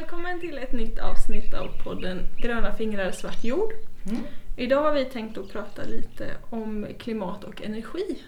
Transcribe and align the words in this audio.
Välkommen 0.00 0.40
till 0.40 0.58
ett 0.58 0.72
nytt 0.72 0.98
avsnitt 0.98 1.54
av 1.54 1.68
podden 1.84 2.18
Gröna 2.38 2.74
fingrar 2.74 3.10
svart 3.10 3.44
jord. 3.44 3.72
Mm. 4.10 4.22
Idag 4.56 4.82
har 4.82 4.92
vi 4.92 5.04
tänkt 5.04 5.38
att 5.38 5.52
prata 5.52 5.82
lite 5.82 6.30
om 6.50 6.86
klimat 6.98 7.44
och 7.44 7.62
energi. 7.62 8.22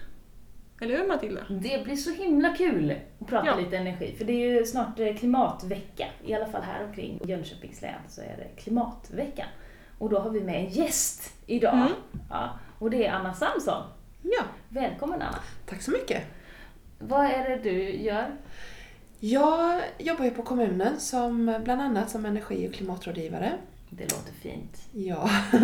Eller 0.81 0.97
hur 0.97 1.07
Matilda? 1.07 1.41
Det 1.49 1.83
blir 1.83 1.95
så 1.95 2.11
himla 2.13 2.55
kul 2.55 2.95
att 3.19 3.27
prata 3.27 3.47
Ja. 3.47 3.55
lite 3.59 3.77
energi, 3.77 4.15
för 4.17 4.25
det 4.25 4.33
är 4.33 4.59
ju 4.59 4.65
snart 4.65 4.99
eh, 4.99 5.15
klimatvecka. 5.15 6.07
I 6.23 6.33
alla 6.33 6.47
fall 6.47 6.61
här 6.61 6.83
omkring 6.85 7.19
Jönköpings 7.25 7.81
län 7.81 8.01
så 8.07 8.21
är 8.21 8.37
det 8.37 8.61
klimatveckan. 8.61 9.47
Och 9.99 10.09
då 10.09 10.19
har 10.19 10.29
vi 10.29 10.41
med 10.41 10.55
en 10.55 10.69
gäst 10.69 11.33
idag. 11.45 11.73
Mm. 11.73 11.91
Ja, 12.29 12.59
och 12.79 12.89
det 12.89 13.05
är 13.05 13.11
Anna 13.11 13.33
Samson. 13.33 13.83
Ja, 14.21 14.43
Välkommen 14.69 15.21
Anna. 15.21 15.39
tack 15.65 15.81
så 15.81 15.91
mycket. 15.91 16.23
Vad 16.99 17.25
är 17.25 17.49
det 17.49 17.69
du 17.69 17.89
gör? 17.95 18.31
Jag 19.25 19.81
jobbar 19.97 20.25
ju 20.25 20.31
på 20.31 20.43
kommunen 20.43 20.99
som 20.99 21.55
bland 21.63 21.81
annat 21.81 22.09
som 22.09 22.25
energi 22.25 22.69
och 22.69 22.73
klimatrådgivare. 22.73 23.53
Det 23.89 24.03
låter 24.03 24.33
fint. 24.33 24.87
Ja, 24.91 25.29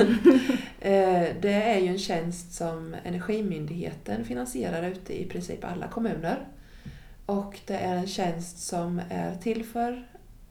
Eh, 0.84 1.28
det 1.42 1.54
är 1.54 1.80
ju 1.80 1.88
en 1.88 2.00
tjänst 2.00 2.54
som 2.54 2.96
Energimyndigheten 3.04 4.26
finansierar 4.26 4.88
ute 4.88 5.22
i 5.22 5.26
princip 5.26 5.64
alla 5.64 5.88
kommuner. 5.88 6.48
Och 7.26 7.60
det 7.66 7.78
är 7.78 7.96
en 7.96 8.08
tjänst 8.08 8.68
som 8.68 9.02
är 9.10 9.36
till 9.36 9.66
för 9.66 10.08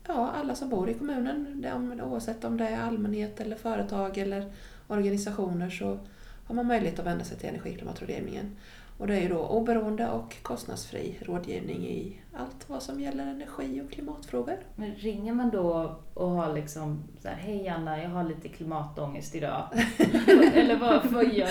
ja, 0.06 0.30
alla 0.40 0.54
som 0.54 0.68
bor 0.68 0.90
i 0.90 0.94
kommunen. 0.94 1.64
Oavsett 2.04 2.44
om 2.44 2.56
det 2.56 2.68
är 2.68 2.80
allmänhet 2.80 3.40
eller 3.40 3.56
företag 3.56 4.18
eller 4.18 4.52
organisationer 4.88 5.70
så 5.70 5.98
har 6.50 6.54
man 6.54 6.66
möjlighet 6.66 6.98
att 6.98 7.06
vända 7.06 7.24
sig 7.24 7.38
till 7.38 7.48
Energi 7.48 7.72
och 7.72 7.76
klimatrådgivningen. 7.76 8.56
Och 8.98 9.06
det 9.06 9.14
är 9.14 9.20
ju 9.20 9.28
då 9.28 9.38
oberoende 9.38 10.08
och 10.08 10.36
kostnadsfri 10.42 11.18
rådgivning 11.20 11.86
i 11.86 12.20
allt 12.32 12.68
vad 12.68 12.82
som 12.82 13.00
gäller 13.00 13.26
energi 13.26 13.82
och 13.86 13.92
klimatfrågor. 13.92 14.56
Men 14.76 14.94
ringer 14.94 15.32
man 15.32 15.50
då 15.50 15.96
och 16.14 16.30
har 16.30 16.54
liksom 16.54 17.02
så 17.22 17.28
här, 17.28 17.34
hej 17.34 17.68
Anna, 17.68 18.02
jag 18.02 18.10
har 18.10 18.24
lite 18.24 18.48
klimatångest 18.48 19.34
idag. 19.34 19.68
Eller 20.54 20.76
vad, 20.76 21.06
vad, 21.06 21.32
gör, 21.34 21.50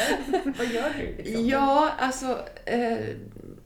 vad 0.58 0.68
gör 0.68 0.90
du? 0.98 1.24
Liksom? 1.24 1.48
Ja, 1.48 1.92
alltså 2.00 2.38
eh, 2.66 3.00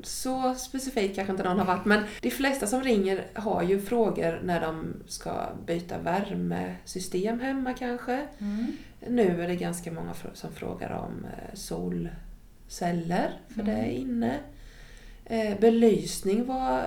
så 0.04 0.56
specifikt 0.56 1.16
kanske 1.16 1.32
inte 1.32 1.44
någon 1.44 1.60
har 1.60 1.66
varit, 1.66 1.86
men 1.86 2.04
de 2.22 2.30
flesta 2.32 2.68
som 2.68 2.84
ringer 2.84 3.26
har 3.34 3.64
ju 3.64 3.82
frågor 3.82 4.42
när 4.44 4.62
de 4.62 4.94
ska 5.08 5.50
byta 5.66 5.98
värmesystem 5.98 7.40
hemma 7.40 7.74
kanske. 7.74 8.28
Mm. 8.40 8.68
Nu 9.08 9.44
är 9.44 9.48
det 9.48 9.56
ganska 9.56 9.92
många 9.92 10.14
som 10.34 10.52
frågar 10.54 10.92
om 10.92 11.26
eh, 11.26 11.54
solceller, 11.54 13.40
för 13.48 13.64
det 13.64 13.72
är 13.72 13.90
inne. 13.90 14.40
Eh, 15.26 15.60
belysning 15.60 16.46
var 16.46 16.84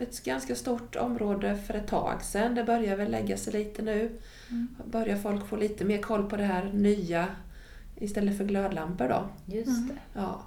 ett 0.00 0.24
ganska 0.24 0.54
stort 0.54 0.96
område 0.96 1.58
för 1.66 1.74
ett 1.74 1.86
tag 1.86 2.22
sedan. 2.22 2.54
Det 2.54 2.64
börjar 2.64 2.96
väl 2.96 3.10
lägga 3.10 3.36
sig 3.36 3.52
lite 3.52 3.82
nu. 3.82 4.10
Mm. 4.50 4.68
Börjar 4.84 5.16
folk 5.16 5.46
få 5.46 5.56
lite 5.56 5.84
mer 5.84 5.98
koll 5.98 6.30
på 6.30 6.36
det 6.36 6.44
här 6.44 6.70
nya 6.74 7.26
istället 7.96 8.36
för 8.38 8.44
glödlampor 8.44 9.08
då. 9.08 9.28
Just 9.54 9.68
Mm. 9.68 9.88
det. 9.88 10.20
Ja. 10.20 10.42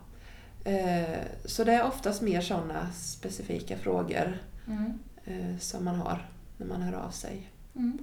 Eh, 0.64 1.20
Så 1.46 1.64
det 1.64 1.74
är 1.74 1.84
oftast 1.88 2.22
mer 2.22 2.42
sådana 2.42 2.92
specifika 2.92 3.78
frågor 3.78 4.38
Mm. 4.68 4.94
eh, 5.26 5.58
som 5.60 5.86
man 5.86 5.96
har 5.96 6.26
när 6.58 6.68
man 6.68 6.82
hör 6.82 6.94
av 6.94 7.10
sig. 7.12 7.50
Mm. 7.76 7.98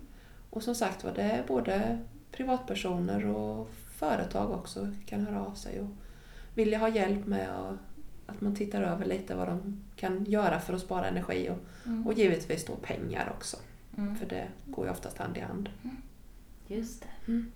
Och 0.51 0.63
som 0.63 0.75
sagt 0.75 1.05
var, 1.05 1.13
det 1.13 1.23
är 1.23 1.45
både 1.47 1.99
privatpersoner 2.33 3.27
och 3.27 3.71
företag 3.95 4.51
också 4.51 4.89
kan 5.07 5.27
höra 5.27 5.45
av 5.47 5.55
sig 5.55 5.81
och 5.81 5.89
vilja 6.55 6.79
ha 6.79 6.89
hjälp 6.89 7.27
med 7.27 7.49
att 8.27 8.41
man 8.41 8.57
tittar 8.57 8.83
över 8.83 9.05
lite 9.07 9.35
vad 9.35 9.49
de 9.49 9.81
kan 9.97 10.25
göra 10.25 10.61
för 10.61 10.75
att 10.75 10.81
spara 10.81 11.07
energi 11.09 11.51
och, 11.51 11.59
Mm. 11.87 12.07
och 12.07 12.13
givetvis 12.13 12.65
då 12.65 12.77
pengar 12.77 13.33
också. 13.37 13.57
Mm. 13.99 14.17
För 14.17 14.27
det 14.27 14.49
går 14.67 14.85
ju 14.87 14.91
oftast 14.93 15.19
hand 15.19 15.37
i 15.37 15.41
hand. 15.41 15.69
Just 16.67 17.01
det. 17.03 17.33
Mm. 17.33 17.53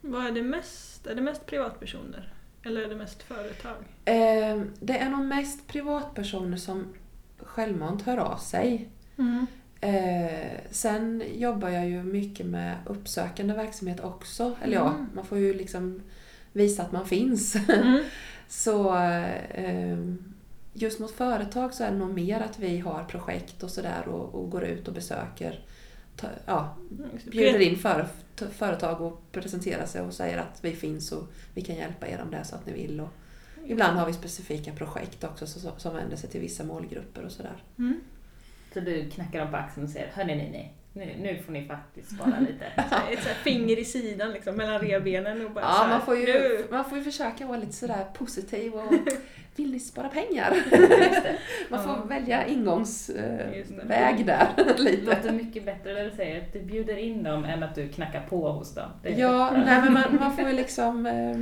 Vad 0.00 0.26
är 0.26 0.32
det 0.32 0.42
mest? 0.42 1.06
Är 1.06 1.14
det 1.14 1.20
mest 1.22 1.46
privatpersoner? 1.46 2.32
Eller 2.68 2.80
är 2.82 2.88
det 2.88 2.96
mest 2.96 3.22
företag? 3.22 3.76
Eh, 4.04 4.62
Det 4.80 4.98
är 4.98 5.10
nog 5.10 5.24
mest 5.24 5.66
privatpersoner 5.66 6.56
som 6.56 6.86
självmant 7.38 8.02
hör 8.02 8.16
av 8.18 8.36
sig. 8.36 8.88
Eh, 9.80 10.48
sen 10.70 11.22
jobbar 11.34 11.68
jag 11.68 11.88
ju 11.88 12.02
mycket 12.02 12.46
med 12.46 12.76
uppsökande 12.86 13.54
verksamhet 13.54 14.00
också. 14.00 14.56
Eller 14.62 14.74
ja, 14.74 14.88
Mm. 14.90 15.06
man 15.14 15.24
får 15.26 15.38
ju 15.38 15.54
liksom 15.54 16.02
visa 16.52 16.82
att 16.82 16.92
man 16.92 17.06
finns. 17.06 17.56
Mm. 17.68 18.02
så 18.48 18.96
eh, 19.54 19.98
just 20.72 21.00
mot 21.00 21.10
företag 21.10 21.74
så 21.74 21.84
är 21.84 21.90
det 21.90 21.96
nog 21.96 22.14
mer 22.14 22.40
att 22.40 22.58
vi 22.58 22.78
har 22.78 23.04
projekt 23.04 23.62
och 23.62 23.70
sådär 23.70 24.08
och, 24.08 24.34
och 24.34 24.50
går 24.50 24.64
ut 24.64 24.88
och 24.88 24.94
besöker. 24.94 25.60
Ta, 26.20 26.28
ja, 26.46 26.76
bjuder 27.30 27.60
in 27.60 27.76
för, 27.76 28.06
företag 28.36 29.00
och 29.00 29.22
presenterar 29.32 29.86
sig 29.86 30.00
och 30.00 30.14
säger 30.14 30.38
att 30.38 30.64
vi 30.64 30.76
finns 30.76 31.12
och 31.12 31.28
vi 31.54 31.62
kan 31.62 31.76
hjälpa 31.76 32.08
er 32.08 32.20
om 32.22 32.30
det 32.30 32.36
är 32.36 32.42
så 32.42 32.54
att 32.56 32.66
ni 32.66 32.72
vill. 32.72 33.00
Och 33.00 33.08
ibland 33.66 33.98
har 33.98 34.06
vi 34.06 34.12
specifika 34.12 34.72
projekt 34.72 35.24
också 35.24 35.46
som, 35.46 35.72
som 35.76 35.94
vänder 35.94 36.16
sig 36.16 36.30
till 36.30 36.40
vissa 36.40 36.64
målgrupper 36.64 37.24
och 37.24 37.32
sådär. 37.32 37.62
Mm. 37.78 38.00
Så 38.74 38.80
du 38.80 39.10
knackar 39.10 39.40
dem 39.40 39.50
på 39.50 39.56
axeln 39.56 39.86
och 39.86 39.92
säger, 39.92 40.10
hörni 40.12 40.36
ni, 40.36 40.50
ni, 40.50 40.70
nu, 40.98 41.14
nu 41.20 41.38
får 41.46 41.52
ni 41.52 41.64
faktiskt 41.66 42.14
spara 42.14 42.40
lite. 42.40 42.64
Ett 43.12 43.24
finger 43.44 43.78
i 43.78 43.84
sidan 43.84 44.32
liksom, 44.32 44.54
mellan 44.56 44.78
revbenen 44.80 45.46
och 45.46 45.52
bara 45.52 45.64
så 45.72 45.82
Ja, 45.82 45.88
man 45.88 46.02
får, 46.02 46.16
ju, 46.16 46.24
nu. 46.26 46.64
man 46.70 46.84
får 46.84 46.98
ju 46.98 47.04
försöka 47.04 47.46
vara 47.46 47.58
lite 47.58 47.72
sådär 47.72 48.04
positiv 48.14 48.74
och 48.74 48.92
vill 49.56 49.70
ni 49.72 49.80
spara 49.80 50.08
pengar? 50.08 50.56
Det. 50.70 51.36
Man 51.70 51.84
får 51.84 51.92
Ja. 51.92 52.04
välja 52.04 52.46
ingångsväg 52.46 53.66
det. 53.68 53.84
väg 53.84 54.26
där 54.26 54.48
Det 54.56 54.78
lite. 54.82 55.02
låter 55.02 55.32
mycket 55.32 55.64
bättre 55.64 55.94
när 55.94 56.04
du 56.04 56.10
säger 56.10 56.40
att 56.42 56.52
du 56.52 56.60
bjuder 56.60 56.96
in 56.96 57.22
dem 57.22 57.44
än 57.44 57.62
att 57.62 57.74
du 57.74 57.88
knackar 57.88 58.26
på 58.28 58.52
hos 58.52 58.74
dem. 58.74 58.90
Det 59.02 59.10
Ja, 59.10 59.50
nej, 59.66 59.80
men 59.82 59.92
man, 59.92 60.16
man 60.20 60.36
får 60.36 60.48
ju 60.48 60.52
liksom 60.56 61.06
eh, 61.06 61.36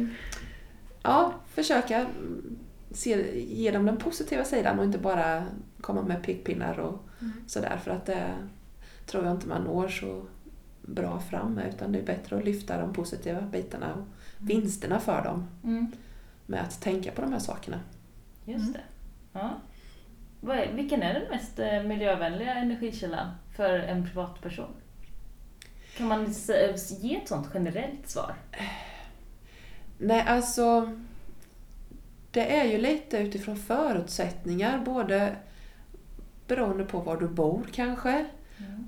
ja, 1.03 1.33
försöka 1.55 1.97
mm, 1.99 2.57
se, 2.91 3.39
ge 3.41 3.71
dem 3.71 3.87
den 3.87 3.97
positiva 3.97 4.45
sidan 4.45 4.79
och 4.79 4.85
inte 4.85 4.99
bara 4.99 5.45
komma 5.81 6.03
med 6.03 6.23
pekpinnar 6.23 6.79
och 6.81 7.03
Mm. 7.21 7.33
sådär 7.47 7.77
för 7.85 7.91
att 7.91 8.07
det 8.07 8.23
tror 9.07 9.25
jag 9.25 9.33
inte 9.35 9.49
man 9.49 9.63
når 9.65 9.89
så 9.89 10.23
bra 10.83 11.21
fram 11.21 11.55
med 11.55 11.69
utan 11.75 11.93
det 11.93 11.99
är 11.99 12.03
bättre 12.07 12.37
att 12.39 12.45
lyfta 12.45 12.81
de 12.81 12.93
positiva 12.93 13.41
bitarna 13.41 13.95
och 13.95 14.05
vinsterna 14.39 15.01
för 15.01 15.25
dem 15.25 15.47
Mm, 15.65 15.93
med 16.47 16.61
att 16.63 16.81
tänka 16.81 17.11
på 17.13 17.21
de 17.21 17.33
här 17.33 17.39
sakerna. 17.39 17.81
just 18.45 18.61
Mm. 18.69 18.73
det. 18.73 18.81
Ja. 19.33 19.51
Vad 20.41 20.57
är, 20.59 20.73
vilken 20.73 21.03
är 21.03 21.15
den 21.15 21.29
mest 21.31 21.59
eh, 21.59 21.83
miljövänliga 21.83 22.55
energikällan 22.55 23.31
för 23.57 23.79
en 23.79 24.07
privatperson? 24.07 24.71
Kan 25.97 26.09
man 26.09 26.33
ge 27.01 27.17
ett 27.17 27.29
sånt 27.29 27.49
generellt 27.55 28.09
svar? 28.09 28.35
Nej, 29.99 30.25
alltså 30.29 30.93
det 32.31 32.57
är 32.57 32.65
ju 32.65 32.79
lite 32.79 33.19
utifrån 33.19 33.57
förutsättningar 33.57 34.79
både 34.85 35.37
beroende 36.47 36.85
på 36.85 36.99
var 37.01 37.17
du 37.17 37.29
bor 37.29 37.67
kanske 37.73 38.27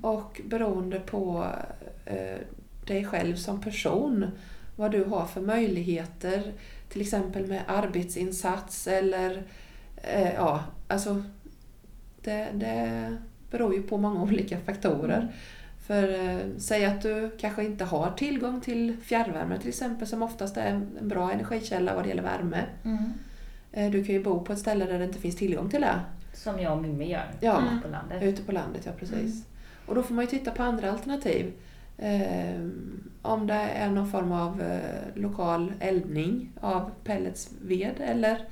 och 0.01 0.41
beroende 0.45 0.99
på 0.99 1.47
eh, 2.05 2.37
dig 2.87 3.05
själv 3.05 3.35
som 3.35 3.61
person. 3.61 4.25
Vad 4.75 4.91
du 4.91 5.03
har 5.03 5.25
för 5.25 5.41
möjligheter, 5.41 6.51
till 6.89 7.01
exempel 7.01 7.47
med 7.47 7.61
arbetsinsats 7.67 8.87
eller 8.87 9.43
eh, 9.95 10.33
ja, 10.33 10.63
alltså 10.87 11.23
det, 12.21 12.47
det 12.53 13.17
beror 13.51 13.73
ju 13.75 13.83
på 13.83 13.97
många 13.97 14.21
olika 14.23 14.59
faktorer. 14.59 15.27
För 15.87 16.29
eh, 16.29 16.39
säg 16.57 16.85
att 16.85 17.01
du 17.01 17.31
kanske 17.39 17.63
inte 17.63 17.85
har 17.85 18.11
tillgång 18.11 18.61
till 18.61 18.97
fjärrvärme 19.03 19.59
till 19.59 19.69
exempel 19.69 20.07
som 20.07 20.23
oftast 20.23 20.57
är 20.57 20.65
en 20.65 20.87
bra 21.01 21.31
energikälla 21.31 21.95
vad 21.95 22.03
det 22.05 22.09
gäller 22.09 22.23
värme. 22.23 22.63
Mm. 22.83 23.13
Eh, 23.71 23.91
Du 23.91 24.03
kan 24.03 24.15
ju 24.15 24.23
bo 24.23 24.43
på 24.45 24.53
ett 24.53 24.59
ställe 24.59 24.85
där 24.85 24.99
det 24.99 25.05
inte 25.05 25.19
finns 25.19 25.35
tillgång 25.35 25.69
till 25.69 25.81
det. 25.81 25.99
Som 26.33 26.59
jag 26.59 26.73
och 26.77 26.81
Mimmi 26.81 27.11
gör 27.11 27.25
Ja. 27.39 27.63
på 27.83 27.87
landet. 27.87 28.23
Ute 28.23 28.41
på 28.43 28.51
landet, 28.51 28.81
ja 28.85 28.91
precis. 28.99 29.15
Mm. 29.19 29.43
Och 29.89 29.95
då 29.95 30.03
får 30.03 30.13
man 30.15 30.25
ju 30.25 30.29
titta 30.31 30.51
på 30.51 30.63
andra 30.63 30.91
alternativ. 30.91 31.53
Eh, 31.97 32.61
om 33.21 33.47
det 33.47 33.53
är 33.53 33.89
någon 33.89 34.11
form 34.11 34.31
av 34.31 34.61
eh, 34.61 35.15
lokal 35.15 35.73
eldning 35.79 36.51
av 36.61 36.91
pelletsved 37.03 37.95
eller 37.99 38.47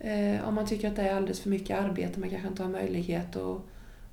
eh, 0.00 0.48
om 0.48 0.54
man 0.54 0.66
tycker 0.66 0.88
att 0.88 0.96
det 0.96 1.02
är 1.02 1.14
alldeles 1.16 1.40
för 1.40 1.50
mycket 1.50 1.78
arbete, 1.78 2.20
man 2.20 2.30
kanske 2.30 2.48
inte 2.48 2.62
har 2.62 2.70
möjlighet 2.70 3.36
att, 3.36 3.60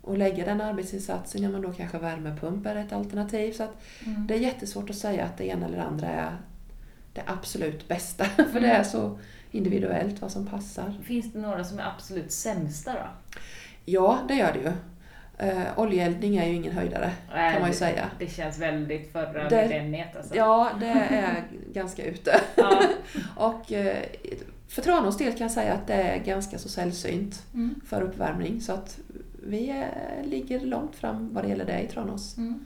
att 0.07 0.17
lägga 0.17 0.45
den 0.45 0.61
arbetsinsatsen, 0.61 1.43
ja 1.43 1.49
men 1.49 1.61
då 1.61 1.71
kanske 1.73 1.97
värmepump 1.97 2.65
är 2.65 2.75
ett 2.75 2.93
alternativ. 2.93 3.51
Så 3.51 3.67
Mm. 4.05 4.27
det 4.27 4.33
är 4.33 4.39
jättesvårt 4.39 4.89
att 4.89 4.95
säga 4.95 5.25
att 5.25 5.37
det 5.37 5.45
ena 5.47 5.65
eller 5.65 5.77
andra 5.79 6.07
är 6.07 6.37
det 7.13 7.21
absolut 7.25 7.87
bästa, 7.87 8.25
för 8.51 8.59
det 8.59 8.67
är 8.71 8.83
så 8.83 9.19
individuellt 9.51 10.21
vad 10.21 10.31
som 10.31 10.45
passar. 10.47 10.93
Finns 11.03 11.33
det 11.33 11.39
några 11.39 11.63
som 11.63 11.79
är 11.79 11.83
absolut 11.95 12.31
sämsta 12.31 12.93
då? 12.93 13.39
Ja, 13.85 14.19
det 14.27 14.33
gör 14.35 14.53
det 14.53 14.59
ju. 14.59 14.71
Eh, 15.37 15.79
oljeeldning 15.79 16.37
är 16.37 16.47
ju 16.47 16.55
ingen 16.55 16.71
höjdare, 16.73 17.11
kan 17.31 17.61
man 17.61 17.69
ju 17.69 17.75
säga. 17.75 18.09
Det 18.19 18.27
känns 18.27 18.59
väldigt 18.59 19.11
förra 19.11 19.49
Det- 19.49 19.61
millenniet 19.63 20.15
alltså. 20.15 20.35
Ja, 20.35 20.71
det 20.79 20.85
är 20.87 21.43
ganska 21.73 22.05
ute. 22.05 22.41
Ja. 22.55 22.83
Och 23.35 23.71
eh, 23.71 23.97
för 24.67 24.81
Tranås 24.81 25.17
del 25.17 25.31
kan 25.31 25.41
jag 25.41 25.51
säga 25.51 25.73
att 25.73 25.87
det 25.87 25.93
är 25.93 26.17
ganska 26.23 26.57
så 26.57 26.69
sällsynt 26.69 27.43
Mm. 27.53 27.81
för 27.85 28.01
uppvärmning. 28.01 28.61
Så 28.61 28.73
att 28.73 28.99
vi 29.47 29.69
är, 29.69 30.23
ligger 30.23 30.59
långt 30.59 30.95
fram 30.95 31.29
vad 31.33 31.43
det 31.43 31.47
gäller 31.49 31.65
det 31.65 31.79
i 31.81 31.87
Tranås. 31.87 32.37
Mm. 32.37 32.65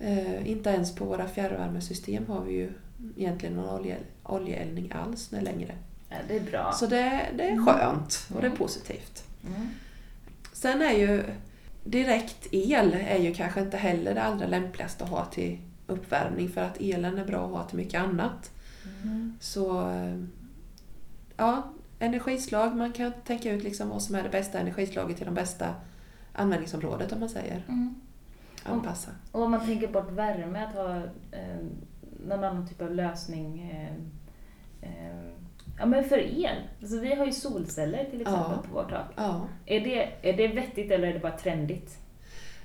Eh, 0.00 0.48
inte 0.50 0.70
ens 0.70 0.94
på 0.94 1.04
våra 1.04 1.28
fjärrvärmesystem 1.28 2.26
har 2.28 2.40
vi 2.40 2.52
ju 2.52 2.70
egentligen 3.16 3.54
någon 3.56 3.80
olje, 3.80 3.96
oljeeldning 4.22 4.92
alls 4.94 5.30
nu 5.32 5.40
längre. 5.40 5.74
Ja, 6.08 6.16
det 6.28 6.36
är 6.36 6.40
bra. 6.40 6.72
Så 6.72 6.86
det, 6.86 7.20
det 7.36 7.48
är 7.50 7.66
skönt 7.66 8.28
och 8.34 8.40
det 8.40 8.46
är 8.46 8.50
positivt. 8.56 9.24
Mm. 9.46 9.68
Sen 10.52 10.82
är 10.82 10.92
ju 10.92 11.22
direkt 11.90 12.46
el 12.50 12.94
är 12.94 13.18
ju 13.18 13.34
kanske 13.34 13.60
inte 13.60 13.76
heller 13.76 14.14
det 14.14 14.22
allra 14.22 14.46
lämpligaste 14.46 15.04
att 15.04 15.10
ha 15.10 15.24
till 15.24 15.58
uppvärmning 15.86 16.48
för 16.48 16.60
att 16.60 16.80
elen 16.80 17.18
är 17.18 17.24
bra 17.24 17.44
att 17.44 17.50
ha 17.50 17.64
till 17.64 17.76
mycket 17.76 18.02
annat. 18.02 18.50
Mm. 19.02 19.34
Så 19.40 19.90
eh, 19.90 20.18
ja, 21.36 21.72
energislag, 21.98 22.76
man 22.76 22.92
kan 22.92 23.12
tänka 23.24 23.52
ut 23.52 23.64
liksom 23.64 23.88
vad 23.88 24.02
som 24.02 24.14
är 24.14 24.22
det 24.22 24.28
bästa 24.28 24.58
energislaget 24.58 25.16
till 25.16 25.26
de 25.26 25.34
bästa 25.34 25.74
användningsområdet 26.32 27.12
om 27.12 27.20
man 27.20 27.28
säger. 27.28 27.64
Mm. 27.68 27.94
Anpassa. 28.64 29.10
Och 29.32 29.42
om 29.42 29.50
man 29.50 29.66
tänker 29.66 29.88
bort 29.88 30.12
värme, 30.12 30.64
att 30.64 30.74
ha 30.74 30.96
eh, 31.32 31.66
någon 32.26 32.44
annan 32.44 32.68
typ 32.68 32.82
av 32.82 32.94
lösning 32.94 33.70
eh, 33.70 33.94
eh, 34.90 35.32
Ja 35.78 35.86
men 35.86 36.04
för 36.04 36.18
el. 36.18 36.56
Alltså, 36.80 36.98
vi 37.00 37.14
har 37.14 37.26
ju 37.26 37.32
solceller 37.32 38.04
till 38.04 38.20
exempel 38.20 38.52
Ja. 38.56 38.62
på 38.68 38.74
vårt 38.74 38.90
tak. 38.90 39.06
Ja. 39.16 39.48
Är 39.66 39.80
det, 39.80 40.12
är 40.22 40.36
det 40.36 40.48
vettigt 40.48 40.90
eller 40.90 41.08
är 41.08 41.12
det 41.12 41.18
bara 41.20 41.36
trendigt? 41.38 41.98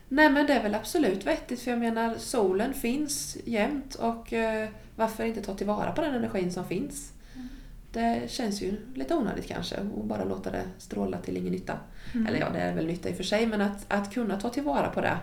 Nej 0.08 0.30
men 0.30 0.46
det 0.48 0.54
är 0.54 0.64
väl 0.64 0.76
absolut 0.76 1.26
vettigt 1.26 1.62
för 1.62 1.72
jag 1.72 1.80
menar 1.80 2.16
solen 2.18 2.74
finns 2.74 3.38
jämt 3.46 3.96
och 3.96 4.34
eh, 4.34 4.70
varför 4.96 5.24
inte 5.26 5.42
ta 5.42 5.54
tillvara 5.54 5.92
på 5.92 6.02
den 6.02 6.16
energin 6.16 6.52
som 6.52 6.66
finns? 6.66 7.14
Mm. 7.36 7.48
Det 7.92 8.32
känns 8.32 8.62
ju 8.62 8.76
lite 8.96 9.16
onödigt 9.16 9.48
kanske 9.48 9.76
att 9.78 10.04
bara 10.04 10.24
låta 10.24 10.52
det 10.52 10.64
stråla 10.78 11.18
till 11.18 11.38
ingen 11.38 11.52
nytta. 11.52 11.78
Mm. 12.14 12.28
Eller 12.28 12.40
ja, 12.40 12.50
det 12.54 12.60
är 12.60 12.76
väl 12.76 12.86
nytta 12.88 13.10
i 13.10 13.12
och 13.12 13.18
för 13.18 13.24
sig 13.24 13.46
men 13.48 13.62
att, 13.62 13.86
att 13.88 14.14
kunna 14.14 14.40
ta 14.40 14.50
tillvara 14.50 14.90
på 14.90 15.02
det 15.02 15.18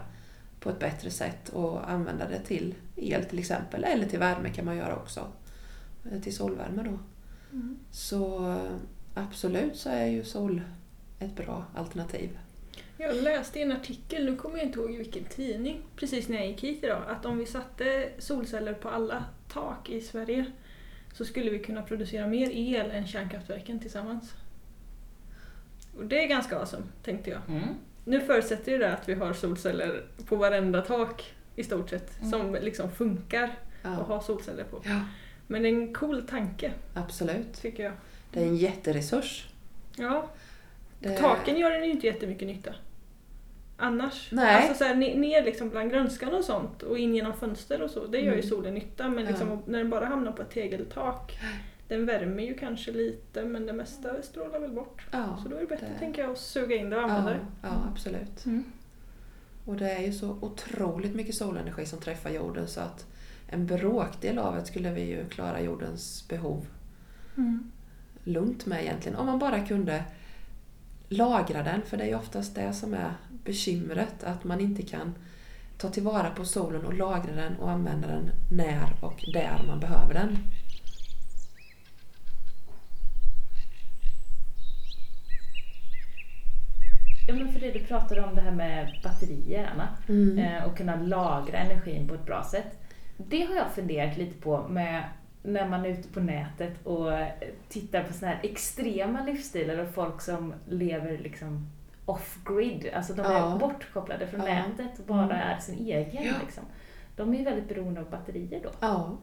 på 0.61 0.71
ett 0.71 0.79
bättre 0.79 1.11
sätt 1.11 1.49
och 1.49 1.91
använda 1.91 2.29
det 2.29 2.39
till 2.39 2.75
el 2.97 3.25
till 3.25 3.39
exempel 3.39 3.85
eller 3.85 4.07
till 4.07 4.19
värme 4.19 4.49
kan 4.51 4.65
man 4.65 4.77
göra 4.77 4.97
också. 4.97 5.21
Eh, 6.13 6.21
Till 6.21 6.37
solvärme 6.37 6.83
då. 6.83 6.99
Mm. 7.53 7.79
Så 7.91 8.55
absolut 9.15 9.77
så 9.77 9.89
är 9.91 10.07
ju 10.07 10.25
sol 10.25 10.63
ett 11.19 11.37
bra 11.37 11.65
alternativ. 11.75 12.39
Jag 12.97 13.17
läste 13.17 13.59
i 13.59 13.63
en 13.63 13.73
artikel, 13.73 14.25
nu 14.25 14.37
kommer 14.37 14.57
jag 14.59 14.67
inte 14.67 14.79
ihåg 14.81 14.91
i 14.91 14.97
vilken 14.97 15.25
tidning, 15.25 15.83
precis 15.97 16.29
när 16.29 16.37
jag 16.37 16.47
gick 16.47 16.65
hit 16.65 16.85
idag, 16.85 17.03
att 17.09 17.27
om 17.27 17.39
vi 17.39 17.47
satte 17.47 18.09
solceller 18.19 18.75
på 18.75 18.89
alla 18.89 19.25
tak 19.53 19.91
i 19.91 20.01
Sverige 20.01 20.45
så 21.13 21.25
skulle 21.25 21.51
vi 21.51 21.59
kunna 21.59 21.83
producera 21.83 22.27
mer 22.27 22.51
el 22.51 22.91
än 22.91 23.07
kärnkraftverken 23.07 23.79
tillsammans. 23.81 24.33
Och 25.99 26.05
det 26.07 26.25
är 26.25 26.29
ganska 26.29 26.59
awesome, 26.59 26.85
tänkte 27.05 27.31
jag. 27.31 27.41
Mm. 27.49 27.69
Nu 28.05 28.21
förutsätter 28.21 28.73
ju 28.73 28.79
det 28.79 28.93
att 28.93 29.09
vi 29.09 29.15
har 29.15 29.33
solceller 29.33 30.03
på 30.29 30.37
varenda 30.37 30.83
tak 30.83 31.35
i 31.57 31.65
stort 31.65 31.91
sett, 31.91 32.19
Mm. 32.21 32.31
som 32.31 32.55
liksom 32.63 32.91
funkar 32.91 33.45
att 33.45 33.51
Ja, 33.83 33.89
ha 33.91 34.21
solceller 34.23 34.65
på. 34.65 34.83
ja 34.85 35.01
Men 35.51 35.63
det 35.63 35.69
är 35.69 35.73
en 35.73 35.95
cool 35.95 36.23
tanke, 36.23 36.73
absolut. 36.95 37.53
tycker 37.63 37.83
jag. 37.85 37.93
Det 38.33 38.41
är 38.41 38.47
en 38.47 38.57
jätteresurs. 38.57 39.49
Ja, 39.97 40.29
Det... 41.01 41.17
taken 41.17 41.57
gör 41.59 41.71
den 41.71 41.85
ju 41.85 41.91
inte 41.91 42.07
jättemycket 42.07 42.49
nytta. 42.49 42.75
Annars. 43.77 44.29
Nej. 44.33 44.55
Alltså 44.57 44.75
så 44.75 44.85
här, 44.85 44.95
ne- 44.95 45.19
ner 45.19 45.45
liksom 45.45 45.71
bland 45.71 45.91
grönskan 45.91 46.35
och 46.35 46.45
sånt 46.45 46.83
och 46.83 46.99
in 46.99 47.15
genom 47.15 47.33
fönster 47.33 47.83
och 47.83 47.91
så. 47.91 48.07
Det 48.07 48.19
gör 48.19 48.25
ju 48.27 48.33
Mm. 48.33 48.49
solen 48.49 48.75
nytta 48.75 49.09
men 49.09 49.25
liksom, 49.27 49.49
Ja. 49.51 49.59
när 49.67 49.79
den 49.79 49.91
bara 49.91 50.05
hamnar 50.07 50.33
på 50.33 50.43
ett 50.43 50.51
tegeltak 50.51 51.39
den 51.89 52.07
värmer 52.07 52.43
ju 52.43 52.55
kanske 52.55 52.93
lite 52.93 53.45
men 53.45 53.67
det 53.67 53.73
mesta 53.73 54.23
strålar 54.23 54.61
väl 54.61 54.71
bort. 54.71 55.07
Ja, 55.11 55.39
Så 55.43 55.49
då 55.49 55.57
är 55.57 55.61
det 55.61 55.67
bättre 55.67 55.87
det- 55.93 55.99
tänker 55.99 56.23
jag 56.23 56.31
att 56.31 56.39
suga 56.39 56.77
in 56.77 56.91
det 56.91 56.97
och 56.97 57.03
använda 57.03 57.31
ja, 57.31 57.37
det. 57.37 57.47
ja, 57.63 57.85
absolut. 57.93 58.47
Mm. 58.47 58.65
Och 59.65 59.77
det 59.77 59.91
är 59.91 60.03
ju 60.03 60.13
så 60.13 60.39
otroligt 60.41 61.15
mycket 61.15 61.35
solenergi 61.35 61.87
som 61.87 62.01
träffar 62.01 62.31
jorden 62.31 62.69
så 62.69 62.81
att 62.81 63.07
en 63.53 63.67
bråkdel 63.67 64.39
av 64.39 64.55
det 64.55 64.65
skulle 64.65 64.91
vi 64.93 65.01
ju 65.01 65.29
klara 65.29 65.61
jordens 65.61 66.29
behov 66.29 66.67
Mm. 67.37 67.71
lugnt 68.25 68.67
med 68.67 68.83
egentligen. 68.83 69.19
Om 69.19 69.27
man 69.27 69.39
bara 69.39 69.61
kunde 69.67 70.05
lagra 71.09 71.63
den, 71.63 71.83
för 71.83 71.97
det 71.97 72.05
är 72.05 72.09
ju 72.09 72.15
oftast 72.15 72.55
det 72.55 72.73
som 72.73 72.95
är 72.95 73.13
bekymret, 73.45 74.25
att 74.25 74.45
man 74.45 74.61
inte 74.61 74.83
kan 74.83 75.15
ta 75.79 75.89
tillvara 75.89 76.31
på 76.31 76.45
solen 76.45 76.85
och 76.85 76.95
lagra 76.95 77.35
den 77.35 77.57
och 77.57 77.71
använda 77.71 78.09
den 78.09 78.31
när 78.51 78.89
och 79.01 79.25
där 79.33 79.63
man 79.67 79.81
behöver 79.81 80.15
den. 80.15 80.39
Ja 87.29 87.35
men 87.35 87.53
för 87.53 87.61
det 87.61 87.71
du 87.71 87.85
pratade 87.85 88.23
om 88.25 88.35
det 88.35 88.41
här 88.41 88.51
med 88.51 89.01
batterier 89.03 89.71
Anna. 89.75 89.89
Mm. 90.09 90.39
eh, 90.39 90.65
och 90.65 90.77
kunna 90.77 90.97
lagra 90.97 91.59
energin 91.59 92.09
på 92.09 92.15
ett 92.15 92.27
bra 92.27 92.45
sätt. 92.45 92.80
Det 93.29 93.43
har 93.47 93.55
jag 93.55 93.71
funderat 93.73 94.17
lite 94.17 94.41
på 94.41 94.69
med 94.69 95.05
när 95.43 95.69
man 95.69 95.85
är 95.85 95.89
ute 95.89 96.09
på 96.09 96.21
nätet 96.21 96.87
och 96.87 97.13
tittar 97.69 98.03
på 98.03 98.13
såna 98.13 98.33
här 98.33 98.41
extrema 98.43 99.25
livsstilar 99.25 99.79
och 99.79 99.95
folk 99.95 100.21
som 100.21 100.55
lever 100.69 101.19
liksom 101.19 101.67
off-grid, 102.05 102.91
alltså 102.95 103.13
de 103.15 103.23
är 103.27 103.33
Ja. 103.33 103.57
bortkopplade 103.61 104.27
från 104.27 104.41
Ja. 104.41 104.47
nätet 104.47 104.99
och 104.99 105.05
bara 105.07 105.25
Mm. 105.25 105.37
är 105.37 105.59
sin 105.59 105.79
egen. 105.87 106.25
Ja. 106.25 106.33
Liksom. 106.45 106.65
De 107.17 107.35
är 107.35 107.39
ju 107.39 107.45
väldigt 107.45 107.69
beroende 107.69 108.01
av 108.01 108.11
batterier 108.11 108.61
då. 108.63 108.71
Ja. 108.81 109.17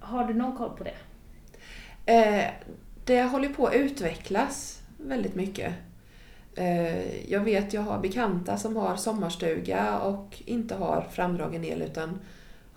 Har 0.00 0.24
du 0.24 0.34
någon 0.34 0.56
koll 0.56 0.70
på 0.70 0.84
det? 0.84 0.94
Eh, 2.06 2.50
det 3.04 3.22
håller 3.22 3.48
på 3.48 3.66
att 3.66 3.74
utvecklas 3.74 4.82
väldigt 4.98 5.34
mycket. 5.34 5.74
Eh, 6.56 7.30
jag 7.32 7.40
vet, 7.40 7.72
jag 7.72 7.82
har 7.82 7.98
bekanta 7.98 8.56
som 8.56 8.76
har 8.76 8.96
sommarstuga 8.96 9.98
och 9.98 10.42
inte 10.46 10.74
har 10.74 11.06
framdragen 11.10 11.64
el 11.64 11.82
utan 11.82 12.18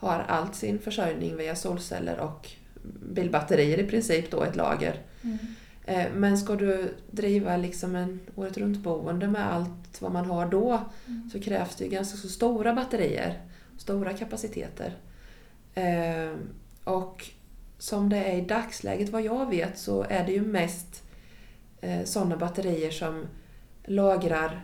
har 0.03 0.25
allt 0.27 0.55
sin 0.55 0.79
försörjning 0.79 1.37
via 1.37 1.55
solceller 1.55 2.19
och 2.19 2.49
bilbatterier 3.13 3.79
i 3.79 3.83
princip 3.83 4.31
då, 4.31 4.43
ett 4.43 4.55
lager. 4.55 5.01
Eh, 5.85 6.05
men 6.13 6.37
ska 6.37 6.55
du 6.55 6.93
driva 7.11 7.57
liksom 7.57 7.95
en 7.95 8.19
året 8.35 8.57
runt 8.57 8.77
boende 8.77 9.27
med 9.27 9.53
allt 9.53 10.01
vad 10.01 10.11
man 10.11 10.25
har 10.25 10.45
då 10.45 10.79
så 11.31 11.39
krävs 11.39 11.75
det 11.75 11.83
ju 11.83 11.89
ganska 11.89 12.17
så 12.17 12.27
stora 12.27 12.73
batterier, 12.73 13.41
stora 13.77 14.13
kapaciteter. 14.13 14.97
Eh, 15.73 16.33
och 16.83 17.25
som 17.77 18.09
det 18.09 18.17
är 18.17 18.37
i 18.37 18.41
dagsläget 18.41 19.09
vad 19.09 19.21
jag 19.21 19.49
vet 19.49 19.77
så 19.77 20.05
är 20.09 20.25
det 20.25 20.31
ju 20.31 20.41
mest 20.41 21.03
eh, 21.81 22.03
sådana 22.03 22.37
batterier 22.37 22.91
som 22.91 23.25
lagrar 23.85 24.61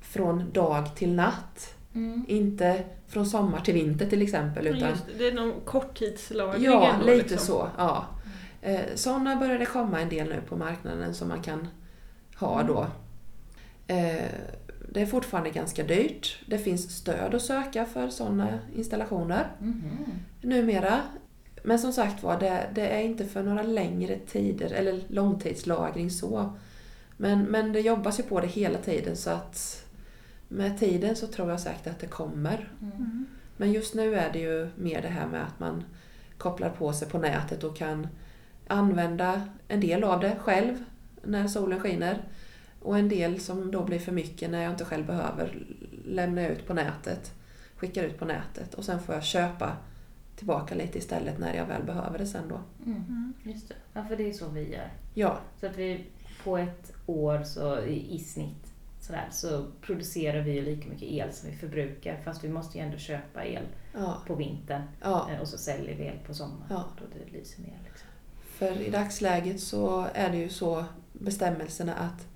från 0.00 0.52
dag 0.52 0.96
till 0.96 1.14
natt. 1.14 1.74
Mm. 1.94 2.24
Inte 2.28 2.84
från 3.08 3.26
sommar 3.26 3.60
till 3.60 3.74
vinter 3.74 4.06
till 4.06 4.22
exempel. 4.22 4.66
Utan, 4.66 4.88
Just, 4.90 5.04
det, 5.18 5.28
är 5.28 5.32
någon 5.32 5.60
korttidslagring 5.64 6.64
ja, 6.64 6.92
ändå, 6.92 7.06
lite 7.06 7.16
liksom. 7.30 7.38
så. 7.38 7.68
Ja. 7.78 8.06
Eh, 8.62 8.80
sådana 8.94 9.36
börjar 9.36 9.58
det 9.58 9.66
komma 9.66 10.00
en 10.00 10.08
del 10.08 10.28
nu 10.28 10.40
på 10.48 10.56
marknaden 10.56 11.14
som 11.14 11.28
man 11.28 11.42
kan 11.42 11.68
ha 12.36 12.62
då. 12.62 12.86
Eh, 13.86 14.28
det 14.92 15.00
är 15.02 15.06
fortfarande 15.06 15.50
ganska 15.50 15.82
dyrt. 15.84 16.38
Det 16.46 16.58
finns 16.58 16.96
stöd 16.96 17.34
att 17.34 17.42
söka 17.42 17.84
för 17.84 18.08
sådana 18.08 18.58
installationer 18.76 19.46
Mhm. 19.58 19.90
numera. 20.40 21.00
Men 21.62 21.78
som 21.78 21.92
sagt 21.92 22.22
var, 22.22 22.40
det, 22.40 22.68
det 22.74 22.88
är 22.88 23.02
inte 23.02 23.24
för 23.24 23.42
några 23.42 23.62
längre 23.62 24.18
tider, 24.18 24.70
eller 24.72 25.00
långtidslagring 25.08 26.10
så. 26.10 26.52
Men, 27.16 27.42
men 27.42 27.72
det 27.72 27.80
jobbas 27.80 28.18
ju 28.18 28.22
på 28.22 28.40
det 28.40 28.46
hela 28.46 28.78
tiden 28.78 29.16
så 29.16 29.30
att 29.30 29.84
med 30.48 30.78
tiden 30.78 31.16
så 31.16 31.26
tror 31.26 31.50
jag 31.50 31.60
säkert 31.60 31.86
att 31.86 32.00
det 32.00 32.06
kommer. 32.06 32.72
Mm. 32.82 33.26
Men 33.56 33.72
just 33.72 33.94
nu 33.94 34.14
är 34.14 34.32
det 34.32 34.38
ju 34.38 34.68
mer 34.76 35.02
det 35.02 35.08
här 35.08 35.26
med 35.26 35.42
att 35.42 35.60
man 35.60 35.84
kopplar 36.38 36.70
på 36.70 36.92
sig 36.92 37.08
på 37.08 37.18
nätet 37.18 37.64
och 37.64 37.76
kan 37.76 38.08
använda 38.66 39.48
en 39.68 39.80
del 39.80 40.04
av 40.04 40.20
det 40.20 40.36
själv 40.40 40.84
när 41.22 41.48
solen 41.48 41.80
skiner. 41.80 42.22
Och 42.80 42.98
en 42.98 43.08
del 43.08 43.40
som 43.40 43.70
då 43.70 43.84
blir 43.84 43.98
för 43.98 44.12
mycket 44.12 44.50
när 44.50 44.62
jag 44.62 44.72
inte 44.72 44.84
själv 44.84 45.06
behöver 45.06 45.66
lämna 46.04 46.48
ut 46.48 46.66
på 46.66 46.74
nätet. 46.74 47.32
Skickar 47.76 48.02
ut 48.04 48.18
på 48.18 48.24
nätet 48.24 48.74
och 48.74 48.84
sen 48.84 49.00
får 49.00 49.14
jag 49.14 49.24
köpa 49.24 49.76
tillbaka 50.36 50.74
lite 50.74 50.98
istället 50.98 51.38
när 51.38 51.54
jag 51.54 51.66
väl 51.66 51.82
behöver 51.82 52.18
det 52.18 52.26
sen 52.26 52.48
då. 52.48 52.60
Mm. 52.86 53.04
Mm. 53.08 53.32
Just 53.42 53.68
det. 53.68 53.74
Ja, 53.92 54.04
för 54.04 54.16
det 54.16 54.28
är 54.28 54.32
så 54.32 54.48
vi 54.48 54.72
gör. 54.72 54.90
Ja, 55.14 55.38
Så 55.60 55.66
att 55.66 55.76
vi 55.76 56.06
på 56.44 56.58
ett 56.58 56.92
år 57.06 57.42
så 57.44 57.80
i, 57.80 58.14
i 58.14 58.18
snitt 58.18 58.67
sådär, 59.00 59.28
så 59.32 59.66
producerar 59.80 60.40
vi 60.42 60.52
ju 60.52 60.62
lika 60.62 60.88
mycket 60.88 61.08
el 61.08 61.32
som 61.32 61.50
vi 61.50 61.56
förbrukar 61.56 62.20
fast 62.24 62.44
vi 62.44 62.48
måste 62.48 62.78
ju 62.78 62.84
ändå 62.84 62.98
köpa 62.98 63.44
el 63.44 63.62
ja, 63.94 64.22
på 64.26 64.34
vintern 64.34 64.82
ja. 65.02 65.30
eh, 65.32 65.40
och 65.40 65.48
så 65.48 65.58
säljer 65.58 65.96
vi 65.96 66.04
el 66.04 66.18
på 66.26 66.34
sommaren 66.34 66.66
Ja. 66.70 66.84
då 66.98 67.04
det 67.18 67.38
lyser 67.38 67.62
mer. 67.62 67.78
Liksom. 67.88 68.08
För 68.40 68.80
i 68.80 68.90
dagsläget 68.90 69.60
så 69.60 70.06
är 70.14 70.30
det 70.30 70.36
ju 70.36 70.48
så 70.48 70.84
bestämmelserna 71.12 71.94
att 71.94 72.26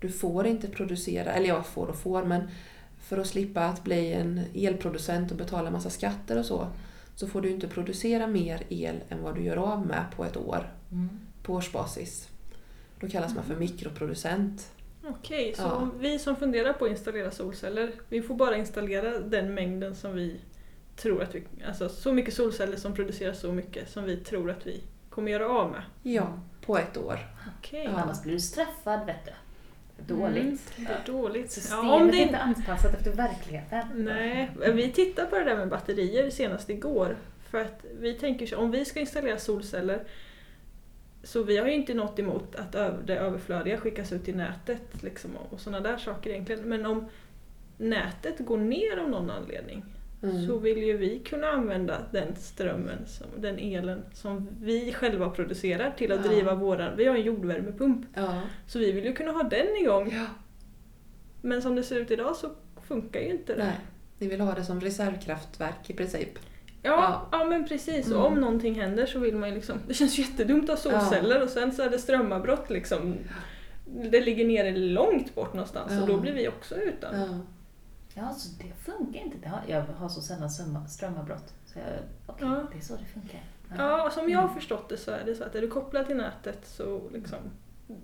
du 0.00 0.08
får 0.10 0.46
inte 0.46 0.68
producera, 0.68 1.32
eller 1.32 1.48
ja, 1.48 1.62
får 1.62 1.86
och 1.86 1.96
får, 1.96 2.24
men 2.24 2.48
för 2.98 3.18
att 3.18 3.26
slippa 3.26 3.64
att 3.64 3.84
bli 3.84 4.12
en 4.12 4.40
elproducent 4.54 5.30
och 5.30 5.36
betala 5.36 5.70
massa 5.70 5.90
skatter 5.90 6.38
och 6.38 6.44
så, 6.46 6.66
så 7.14 7.26
får 7.26 7.40
du 7.40 7.50
inte 7.50 7.68
producera 7.68 8.26
mer 8.26 8.62
el 8.68 9.00
än 9.08 9.22
vad 9.22 9.34
du 9.34 9.42
gör 9.42 9.56
av 9.56 9.86
med 9.86 10.04
på 10.16 10.24
ett 10.24 10.36
år, 10.36 10.72
Mm. 10.92 11.08
på 11.42 11.54
årsbasis. 11.54 12.28
Då 13.00 13.08
kallas 13.08 13.34
man 13.34 13.44
för 13.44 13.56
mikroproducent. 13.56 14.68
Okej, 15.08 15.54
så 15.56 15.62
Ja. 15.62 15.88
vi 15.98 16.18
som 16.18 16.36
funderar 16.36 16.72
på 16.72 16.84
att 16.84 16.90
installera 16.90 17.30
solceller, 17.30 17.90
vi 18.08 18.22
får 18.22 18.34
bara 18.34 18.56
installera 18.56 19.18
den 19.18 19.54
mängden 19.54 19.94
som 19.96 20.14
vi 20.14 20.40
tror 20.96 21.22
att 21.22 21.34
vi, 21.34 21.42
alltså 21.68 21.88
så 21.88 22.12
mycket 22.12 22.34
solceller 22.34 22.76
som 22.76 22.94
producerar 22.94 23.32
så 23.32 23.52
mycket 23.52 23.90
som 23.90 24.04
vi 24.04 24.16
tror 24.16 24.50
att 24.50 24.66
vi 24.66 24.82
kommer 25.10 25.32
göra 25.32 25.48
av 25.48 25.70
med. 25.70 25.82
Ja, 26.02 26.38
på 26.66 26.78
ett 26.78 26.96
år. 26.96 27.18
Okej. 27.58 27.84
Ja. 27.84 28.00
Annars 28.00 28.22
blir 28.22 28.32
du 28.32 28.40
straffad 28.40 29.06
vet 29.06 29.24
du. 29.24 29.32
Dåligt. 30.14 30.36
Mm, 30.44 30.56
det 30.76 30.82
är 31.10 31.12
dåligt. 31.12 31.52
Systemet 31.52 31.84
Ja, 31.84 31.94
om 31.94 32.10
det 32.10 32.16
är 32.16 32.22
inte 32.22 32.38
anpassat 32.38 32.94
efter 32.94 33.12
verkligheten. 33.12 33.86
Nej, 33.94 34.50
vi 34.74 34.92
tittar 34.92 35.26
på 35.26 35.38
det 35.38 35.44
där 35.44 35.56
med 35.56 35.68
batterier 35.68 36.30
senast 36.30 36.70
igår. 36.70 37.16
För 37.50 37.60
att 37.60 37.84
vi 38.00 38.14
tänker 38.14 38.46
så, 38.46 38.56
om 38.56 38.70
vi 38.70 38.84
ska 38.84 39.00
installera 39.00 39.38
solceller 39.38 40.04
så 41.22 41.42
vi 41.42 41.56
har 41.56 41.66
ju 41.66 41.72
inte 41.72 41.94
något 41.94 42.18
emot 42.18 42.54
att 42.54 42.72
det 43.06 43.16
överflödiga 43.16 43.78
skickas 43.78 44.12
ut 44.12 44.28
i 44.28 44.32
nätet 44.32 45.02
liksom, 45.02 45.30
och 45.50 45.60
sådana 45.60 45.80
där 45.88 45.96
saker 45.96 46.30
egentligen. 46.30 46.62
Men 46.68 46.86
om 46.86 47.08
nätet 47.78 48.38
går 48.38 48.58
ner 48.58 48.96
av 48.96 49.08
någon 49.10 49.30
anledning 49.30 49.84
Mm. 50.24 50.46
så 50.46 50.58
vill 50.58 50.78
ju 50.82 50.96
vi 50.96 51.18
kunna 51.18 51.46
använda 51.46 51.98
den 52.12 52.36
strömmen, 52.36 53.06
som, 53.06 53.26
den 53.38 53.58
elen 53.58 54.02
som 54.14 54.48
vi 54.60 54.92
själva 54.92 55.30
producerar 55.30 55.90
till 55.90 56.12
att 56.12 56.24
Ja. 56.24 56.30
driva 56.30 56.54
våran, 56.54 56.96
vi 56.96 57.04
har 57.04 57.14
en 57.16 57.22
jordvärmepump, 57.22 58.06
Ja. 58.14 58.40
så 58.66 58.78
vi 58.78 58.92
vill 58.92 59.04
ju 59.04 59.12
kunna 59.12 59.32
ha 59.32 59.42
den 59.42 59.76
igång. 59.76 60.12
ja. 60.14 60.26
Men 61.40 61.62
som 61.62 61.74
det 61.76 61.82
ser 61.82 62.00
ut 62.00 62.10
idag 62.10 62.36
så 62.36 62.50
funkar 62.86 63.20
ju 63.20 63.30
inte 63.30 63.54
det. 63.54 63.64
Nej. 63.64 63.76
Ni 64.18 64.28
vill 64.28 64.40
ha 64.40 64.54
det 64.54 64.64
som 64.64 64.80
reservkraftverk 64.80 65.90
i 65.90 65.92
princip. 65.92 66.38
Ja, 66.82 67.28
ja. 67.32 67.44
men 67.44 67.68
precis. 67.68 68.06
Och 68.10 68.20
Mm. 68.20 68.32
om 68.32 68.40
någonting 68.40 68.80
händer 68.80 69.06
så 69.06 69.18
vill 69.18 69.36
man 69.36 69.48
ju 69.48 69.54
liksom... 69.54 69.78
Det 69.88 69.94
känns 69.94 70.18
jättedumt 70.18 70.70
att 70.70 70.84
ha 70.84 71.00
solceller 71.00 71.42
och 71.42 71.48
sen 71.48 71.72
så 71.72 71.82
är 71.82 71.90
det 71.90 71.98
strömavbrott 71.98 72.70
liksom. 72.70 73.16
Det 73.84 74.20
ligger 74.20 74.46
nere 74.46 74.76
långt 74.76 75.34
bort 75.34 75.54
någonstans 75.54 75.92
och 75.92 76.02
Ja. 76.02 76.06
då 76.06 76.20
blir 76.20 76.32
vi 76.32 76.48
också 76.48 76.74
utan. 76.76 77.20
Ja. 77.20 77.28
Ja, 78.14 78.30
så 78.30 78.48
det 78.64 78.90
funkar 78.92 79.20
inte. 79.20 79.36
Det 79.42 79.48
har, 79.48 79.60
jag 79.66 79.82
har 79.82 80.08
så 80.08 80.20
sällan 80.20 80.50
strömavbrott. 80.88 81.54
Så 81.66 81.78
jag, 81.78 81.86
okej, 82.26 82.48
Ja. 82.48 82.66
det 82.72 82.78
är 82.78 82.82
så 82.82 82.96
det 82.96 83.04
funkar. 83.14 83.40
Ja, 83.78 84.10
som 84.14 84.28
jag 84.30 84.38
har 84.40 84.48
förstått 84.48 84.88
det 84.88 84.96
så 84.96 85.10
är 85.10 85.22
det 85.26 85.34
så 85.34 85.44
att 85.44 85.54
är 85.54 85.60
du 85.60 85.68
kopplad 85.68 86.06
till 86.06 86.16
nätet 86.16 86.58
så 86.66 87.00
liksom 87.12 87.38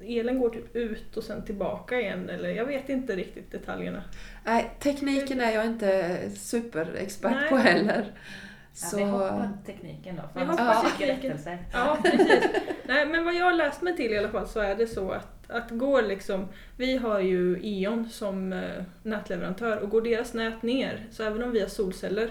elen 0.02 0.40
går 0.40 0.50
typ 0.50 0.76
ut 0.76 1.16
och 1.16 1.24
sen 1.24 1.44
tillbaka 1.44 2.00
igen 2.00 2.30
eller 2.30 2.48
jag 2.48 2.64
vet 2.64 2.88
inte 2.88 3.16
riktigt 3.16 3.50
detaljerna. 3.52 4.02
Nej, 4.44 4.70
tekniken 4.80 5.40
är 5.40 5.50
jag 5.50 5.66
inte 5.66 6.18
superexpert 6.36 7.32
Nej. 7.40 7.48
på 7.50 7.56
heller. 7.56 8.12
Ja, 8.82 8.88
Så... 8.88 8.96
vi 8.96 9.02
hoppar 9.02 9.50
tekniken 9.66 10.16
då. 10.16 10.22
Vi 10.22 10.32
För 10.32 10.40
annars 10.40 10.60
hoppar 10.60 10.84
mycket 10.84 11.20
tekniken. 11.20 11.58
Ja, 11.72 11.98
precis. 12.02 12.44
Nej, 12.86 13.06
men 13.06 13.24
vad 13.24 13.34
jag 13.34 13.44
har 13.44 13.52
läst 13.52 13.82
mig 13.82 13.96
till 13.96 14.12
i 14.12 14.18
alla 14.18 14.28
fall 14.28 14.48
så 14.48 14.60
är 14.60 14.74
det 14.74 14.86
så 14.86 15.10
att, 15.10 15.50
att 15.50 15.70
går 15.70 16.02
liksom, 16.02 16.48
vi 16.76 16.96
har 16.96 17.20
ju 17.20 17.60
E.ON 17.62 18.08
som 18.08 18.52
eh, 18.52 18.82
nätleverantör 19.02 19.76
och 19.76 19.90
går 19.90 20.02
deras 20.02 20.34
nät 20.34 20.62
ner, 20.62 21.06
så 21.10 21.22
även 21.22 21.42
om 21.42 21.50
vi 21.50 21.60
har 21.60 21.68
solceller 21.68 22.30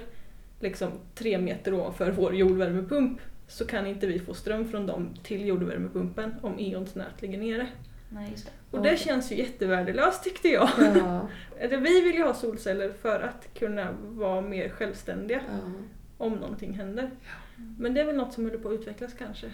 liksom 0.60 0.92
tre 1.16 1.38
meter 1.38 1.74
ovanför 1.74 2.12
vår 2.12 2.36
jordvärmepump 2.36 3.20
så 3.48 3.66
kan 3.66 3.88
inte 3.88 4.08
vi 4.08 4.20
få 4.20 4.34
ström 4.34 4.68
från 4.68 4.88
dem 4.88 5.10
till 5.24 5.48
jordvärmepumpen 5.48 6.36
om 6.42 6.60
E.ONs 6.60 6.96
nät 6.96 7.22
ligger 7.22 7.38
nere. 7.38 7.68
Nej, 8.10 8.36
det. 8.36 8.78
Och 8.78 8.84
det 8.84 9.00
känns 9.00 9.32
ju 9.32 9.36
jättevärdelöst 9.36 10.24
tyckte 10.24 10.48
jag. 10.48 10.70
Ja, 10.96 11.28
Vi 11.70 12.02
vill 12.02 12.16
ju 12.16 12.24
ha 12.24 12.34
solceller 12.34 12.94
för 13.02 13.20
att 13.20 13.54
kunna 13.60 13.88
vara 14.02 14.42
mer 14.42 14.70
självständiga 14.70 15.42
ja. 15.48 15.72
Om 16.18 16.34
någonting 16.34 16.74
händer. 16.74 17.10
Men 17.78 17.94
det 17.94 18.02
är 18.02 18.06
väl 18.06 18.16
något 18.16 18.34
som 18.34 18.44
håller 18.46 18.58
på 18.58 18.70
att 18.70 18.74
utvecklas 18.80 19.14
kanske. 19.18 19.48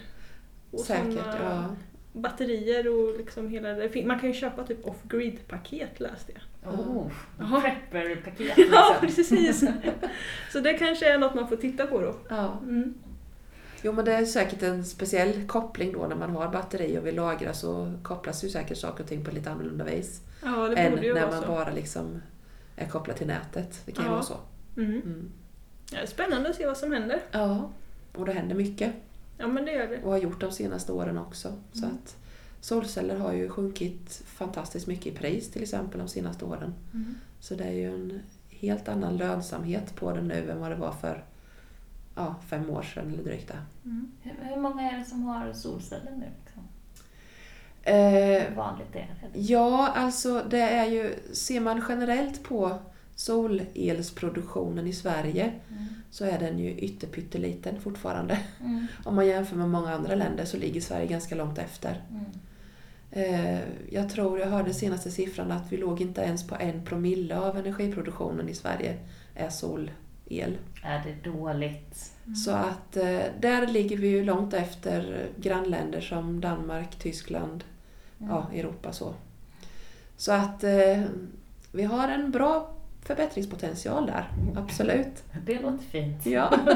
Och 0.70 0.80
Säkert, 0.80 1.18
ja. 1.42 1.64
batterier 2.12 2.88
och 2.88 3.16
liksom 3.18 3.48
hela 3.48 3.68
det. 3.68 4.06
Man 4.06 4.18
kan 4.20 4.28
ju 4.28 4.34
köpa 4.34 4.64
typ 4.64 4.86
off-grid-paket 4.86 6.00
läste 6.00 6.32
jag. 6.32 6.74
Oh, 6.74 7.06
prepper-paket 7.38 8.58
Ja, 8.72 8.96
liksom. 9.02 9.24
precis! 9.24 9.64
Så 10.52 10.60
det 10.60 10.72
kanske 10.74 11.12
är 11.14 11.18
något 11.18 11.34
man 11.34 11.48
får 11.48 11.56
titta 11.56 11.86
på 11.86 12.00
då. 12.00 12.14
ja. 12.28 12.58
Mm. 12.62 12.94
Jo 13.86 13.92
men 13.92 14.04
det 14.04 14.12
är 14.12 14.24
säkert 14.24 14.62
en 14.62 14.84
speciell 14.84 15.46
koppling 15.48 15.92
då 15.92 16.06
när 16.06 16.16
man 16.16 16.30
har 16.30 16.48
batteri 16.48 16.98
och 16.98 17.06
vill 17.06 17.14
lagra 17.16 17.52
så 17.52 17.92
kopplas 18.02 18.44
ju 18.44 18.48
säkert 18.48 18.78
saker 18.78 19.02
och 19.02 19.08
ting 19.08 19.24
på 19.24 19.30
lite 19.30 19.50
annorlunda 19.50 19.84
vis. 19.84 20.20
Ja, 20.42 20.68
det 20.68 20.76
än 20.76 20.90
borde 20.92 21.06
ju 21.06 21.14
när 21.14 21.20
vara 21.20 21.30
man 21.32 21.42
så. 21.42 21.48
bara 21.48 21.70
liksom 21.70 22.22
är 22.76 22.86
kopplad 22.88 23.16
till 23.16 23.26
nätet. 23.26 23.82
Det 23.86 23.92
kan 23.92 24.04
ju 24.04 24.08
Ja. 24.10 24.14
vara 24.14 24.22
så. 24.22 24.36
Mm. 24.76 24.90
Mm. 24.90 25.30
Ja, 25.90 25.96
det 25.98 26.02
är 26.02 26.06
spännande 26.06 26.50
att 26.50 26.56
se 26.56 26.66
vad 26.66 26.76
som 26.76 26.92
händer. 26.92 27.20
Ja, 27.30 27.70
och 28.16 28.26
det 28.26 28.32
händer 28.32 28.54
mycket 28.54 28.92
Ja, 29.38 29.46
men 29.46 29.64
det 29.64 29.72
gör 29.72 29.86
det. 29.88 30.02
och 30.02 30.10
har 30.10 30.18
gjort 30.18 30.40
de 30.40 30.52
senaste 30.52 30.92
åren 30.92 31.18
också. 31.18 31.52
Så 31.72 31.84
Mm. 31.84 31.96
att 32.04 32.16
solceller 32.60 33.16
har 33.16 33.32
ju 33.32 33.48
sjunkit 33.48 34.22
fantastiskt 34.26 34.86
mycket 34.86 35.06
i 35.06 35.10
pris 35.16 35.50
till 35.50 35.62
exempel 35.62 35.98
de 35.98 36.08
senaste 36.08 36.44
åren. 36.44 36.74
Mm. 36.94 37.14
Så 37.40 37.54
det 37.54 37.64
är 37.64 37.72
ju 37.72 37.94
en 37.94 38.20
helt 38.50 38.88
annan 38.88 39.16
lönsamhet 39.16 39.96
på 39.96 40.12
det 40.12 40.22
nu 40.22 40.50
än 40.50 40.60
vad 40.60 40.70
det 40.70 40.76
var 40.76 40.92
för 40.92 41.24
ja, 42.16 42.34
fem 42.48 42.70
år 42.70 42.82
sedan 42.82 43.12
eller 43.12 43.22
drygt 43.24 43.48
det. 43.48 43.58
Mm. 43.84 44.12
Hur, 44.22 44.34
hur 44.48 44.56
många 44.56 44.90
är 44.90 44.98
det 44.98 45.04
som 45.04 45.22
har 45.22 45.52
solceller 45.52 46.10
nu? 46.10 46.24
Liksom? 46.44 46.62
Eh, 47.82 47.94
Hur 48.48 48.56
vanligt 48.56 48.94
är 48.96 49.14
det? 49.32 49.38
Ja, 49.40 49.88
alltså 49.88 50.42
det 50.50 50.60
är 50.60 50.84
ju, 50.86 51.14
ser 51.32 51.60
man 51.60 51.84
generellt 51.88 52.42
på 52.42 52.78
solelsproduktionen 53.14 54.86
i 54.86 54.92
Sverige 54.92 55.52
Mm. 55.70 55.84
så 56.10 56.24
är 56.24 56.38
den 56.38 56.58
ju 56.58 56.70
ytterpytteliten 56.78 57.80
fortfarande. 57.80 58.38
Mm. 58.60 58.86
Om 59.04 59.14
man 59.14 59.26
jämför 59.26 59.56
med 59.56 59.68
många 59.68 59.94
andra 59.94 60.14
länder 60.14 60.44
så 60.44 60.56
ligger 60.56 60.80
Sverige 60.80 61.06
ganska 61.06 61.34
långt 61.34 61.58
efter. 61.58 62.02
Mm. 62.10 62.24
Eh, 63.10 63.60
Jag 63.90 64.10
tror 64.10 64.38
jag 64.38 64.46
hörde 64.46 64.74
senaste 64.74 65.10
siffran 65.10 65.52
att 65.52 65.72
vi 65.72 65.76
låg 65.76 66.00
inte 66.00 66.20
ens 66.20 66.46
på 66.46 66.54
en 66.60 66.84
promille 66.84 67.38
av 67.38 67.58
energiproduktionen 67.58 68.48
i 68.48 68.54
Sverige 68.54 68.96
är 69.34 69.48
solel. 69.50 70.58
Är 70.82 71.02
det 71.04 71.30
dåligt? 71.30 72.12
Så 72.44 72.50
att 72.50 72.96
eh, 72.96 73.20
där 73.40 73.66
ligger 73.66 73.96
vi 73.96 74.08
ju 74.08 74.24
långt 74.24 74.54
efter 74.54 75.26
grannländer 75.36 76.00
som 76.00 76.40
Danmark, 76.40 76.96
Tyskland, 76.98 77.64
Mm. 78.20 78.30
ja, 78.32 78.48
Europa 78.54 78.92
så. 78.92 79.14
Så 80.16 80.32
att 80.32 80.64
eh, 80.64 81.02
vi 81.72 81.82
har 81.82 82.08
en 82.08 82.30
bra 82.30 82.74
förbättringspotential 83.04 84.06
där, 84.06 84.28
absolut. 84.56 85.22
Det 85.46 85.60
låter 85.60 85.84
fint. 85.84 86.26
Ja. 86.26 86.58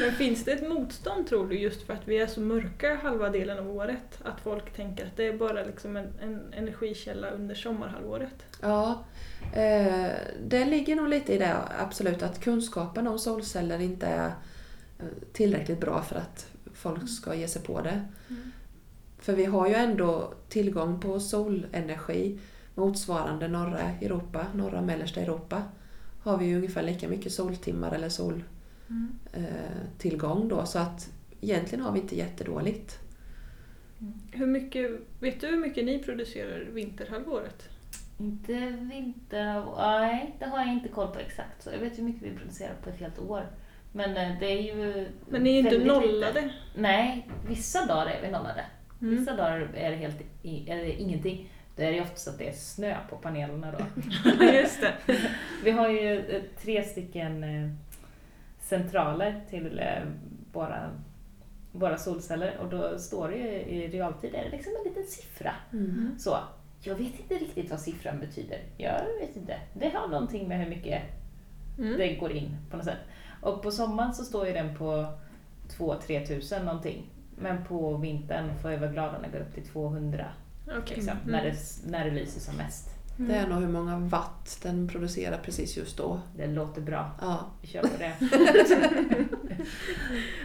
Men 0.00 0.12
finns 0.12 0.44
det 0.44 0.52
ett 0.52 0.68
motstånd 0.68 1.26
tror 1.26 1.48
du 1.48 1.58
just 1.58 1.82
för 1.82 1.92
att 1.92 2.08
vi 2.08 2.18
är 2.18 2.26
så 2.26 2.40
mörka 2.40 2.94
halva 3.02 3.30
delen 3.30 3.58
av 3.58 3.70
året? 3.70 4.18
Att 4.24 4.40
folk 4.40 4.72
tänker 4.72 5.06
att 5.06 5.16
det 5.16 5.26
är 5.26 5.38
bara 5.38 5.64
liksom 5.64 5.96
en, 5.96 6.12
en 6.22 6.52
energikälla 6.52 7.30
under 7.30 7.54
sommarhalvåret? 7.54 8.44
ja. 8.60 9.04
Eh, 9.52 10.10
det 10.46 10.64
ligger 10.64 10.96
nog 10.96 11.08
lite 11.08 11.34
i 11.34 11.38
det, 11.38 11.56
absolut, 11.78 12.22
att 12.22 12.40
kunskapen 12.40 13.06
om 13.06 13.18
solceller 13.18 13.80
inte 13.80 14.06
är 14.06 14.26
eh, 14.98 15.04
tillräckligt 15.32 15.80
bra 15.80 16.02
för 16.02 16.16
att 16.16 16.46
folk 16.74 17.08
ska 17.08 17.34
ge 17.34 17.48
sig 17.48 17.62
på 17.62 17.80
det. 17.80 18.04
Mm. 18.30 18.52
För 19.18 19.32
vi 19.32 19.44
har 19.44 19.68
ju 19.68 19.74
ändå 19.74 20.32
tillgång 20.48 21.00
på 21.00 21.20
solenergi 21.20 22.38
motsvarande 22.74 23.48
norra 23.48 23.80
Europa, 23.80 24.46
norra 24.54 24.78
och 24.78 24.84
mellersta 24.84 25.20
Europa. 25.20 25.62
Har 26.22 26.38
vi 26.38 26.46
ju 26.46 26.56
ungefär 26.56 26.82
lika 26.82 27.08
mycket 27.08 27.32
soltimmar 27.32 27.92
eller 27.92 28.08
soltillgång 29.28 30.48
då 30.48 30.66
så 30.66 30.78
att 30.78 31.10
egentligen 31.40 31.84
har 31.84 31.92
vi 31.92 32.00
inte 32.00 32.16
jättedåligt. 32.16 32.98
Hur 34.32 34.46
mycket, 34.46 34.90
vet 35.20 35.40
du 35.40 35.46
hur 35.46 35.56
mycket 35.56 35.84
ni 35.84 35.98
producerar 35.98 36.60
vinterhalvåret? 36.60 37.68
Inte 38.18 38.52
vinter... 38.70 39.64
Nej, 39.76 40.36
det 40.38 40.44
har 40.44 40.58
jag 40.58 40.72
inte 40.72 40.88
koll 40.88 41.08
på 41.08 41.18
exakt. 41.18 41.62
Så 41.62 41.70
jag 41.70 41.78
vet 41.78 41.98
hur 41.98 42.02
mycket 42.02 42.22
vi 42.22 42.36
producerar 42.36 42.74
på 42.82 42.90
ett 42.90 43.00
helt 43.00 43.18
år. 43.18 43.46
Men 43.92 44.10
eh, 44.10 44.38
det 44.40 44.46
är 44.46 44.62
ju 44.62 45.08
Men 45.28 45.42
ni 45.42 45.58
är 45.58 45.58
inte 45.58 45.78
nollade? 45.78 46.40
Lite. 46.40 46.54
Nej, 46.74 47.28
vissa 47.48 47.86
dagar 47.86 48.06
är 48.06 48.22
vi 48.22 48.30
nollade. 48.30 48.64
Mm. 49.00 49.16
Vissa 49.16 49.36
dagar 49.36 49.70
är 49.74 49.90
det, 49.90 49.96
helt, 49.96 50.16
är 50.42 50.76
det 50.76 50.92
ingenting. 51.00 51.52
Då 51.80 51.86
är 51.86 51.92
det 51.92 52.00
oftast 52.00 52.28
att 52.28 52.38
det 52.38 52.48
är 52.48 52.52
snö 52.52 52.96
på 53.10 53.16
panelerna 53.16 53.74
då. 53.78 54.44
Just 54.44 54.80
det. 54.80 54.94
Vi 55.64 55.70
har 55.70 55.88
ju 55.88 56.18
eh, 56.18 56.42
tre 56.62 56.84
stycken 56.84 57.44
eh, 57.44 57.70
centraler 58.58 59.40
till 59.50 59.78
eh, 59.78 60.02
våra, 60.52 60.90
våra 61.72 61.96
solceller 61.98 62.56
och 62.58 62.68
då 62.70 62.98
står 62.98 63.28
det 63.28 63.36
ju 63.36 63.48
i 63.48 63.88
realtid 63.88 64.34
är 64.34 64.44
det 64.44 64.50
liksom 64.50 64.72
en 64.78 64.88
liten 64.92 65.06
siffra. 65.06 65.52
Mm. 65.72 66.14
Så, 66.18 66.38
jag 66.80 66.94
vet 66.94 67.20
inte 67.20 67.34
riktigt 67.34 67.70
vad 67.70 67.80
siffran 67.80 68.20
betyder. 68.20 68.58
Jag 68.76 69.00
vet 69.20 69.36
inte. 69.36 69.56
Det 69.74 69.88
har 69.88 70.08
någonting 70.08 70.48
med 70.48 70.58
hur 70.58 70.70
mycket 70.70 71.02
Mm. 71.78 71.98
det 71.98 72.14
går 72.14 72.32
in 72.32 72.56
på 72.70 72.76
något 72.76 72.86
sätt. 72.86 73.00
Och 73.40 73.62
på 73.62 73.70
sommaren 73.70 74.14
så 74.14 74.24
står 74.24 74.46
ju 74.46 74.52
den 74.52 74.76
på 74.76 75.18
2-3 75.68 76.26
tusen 76.26 76.64
någonting. 76.64 77.10
Men 77.38 77.64
på 77.64 77.96
vintern 77.96 78.58
får 78.62 78.70
jag 78.70 78.78
vara 78.78 78.90
glad 78.90 79.14
om 79.14 79.22
den 79.22 79.30
går 79.32 79.38
upp 79.40 79.54
till 79.54 79.66
200 79.66 80.26
Okej. 80.78 80.96
liksom, 80.96 81.16
Mm. 81.18 81.30
när, 81.32 81.44
det, 81.44 81.56
när 81.90 82.04
det 82.04 82.10
lyser 82.10 82.40
som 82.40 82.56
mest. 82.56 82.88
Det 83.16 83.34
är 83.34 83.46
nog 83.48 83.60
hur 83.60 83.68
många 83.68 83.98
watt 83.98 84.58
den 84.62 84.88
producerar 84.88 85.38
precis 85.44 85.76
just 85.76 85.96
då. 85.96 86.20
Det 86.36 86.46
låter 86.46 86.80
bra. 86.80 87.10
Ja, 87.20 87.38
Vi 87.62 87.68
kör 87.68 87.82
på 87.82 87.88
det. 87.98 88.12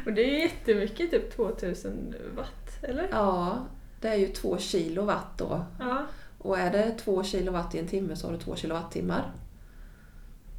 Och 0.05 0.13
det 0.13 0.21
är 0.23 0.31
ju 0.31 0.39
jättemycket, 0.41 1.11
typ 1.11 1.35
2000 1.35 2.15
watt, 2.35 2.83
eller? 2.83 3.07
ja 3.11 3.57
det 4.01 4.07
är 4.07 4.15
ju 4.15 4.27
två 4.27 4.57
kilowatt 4.57 5.37
då. 5.37 5.65
Ja. 5.79 6.05
Och 6.37 6.59
är 6.59 6.71
det 6.71 6.91
två 6.91 7.23
kilowatt 7.23 7.75
i 7.75 7.79
en 7.79 7.87
timme 7.87 8.15
så 8.15 8.27
har 8.27 8.33
du 8.33 8.39
två 8.39 8.55
kilowattimmar. 8.55 9.31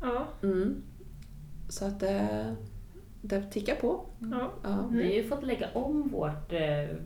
ja. 0.03 0.27
Mm. 0.43 0.83
Så 1.69 1.85
att 1.85 2.01
det, 2.01 2.57
det 3.23 3.43
tickar 3.43 3.75
på. 3.75 4.07
Ja. 4.19 4.53
Ja. 4.63 4.89
Vi 4.91 5.03
har 5.05 5.13
ju 5.13 5.29
fått 5.29 5.43
lägga 5.45 5.69
om 5.75 6.09
vårt, 6.09 6.53
eh, 6.53 6.97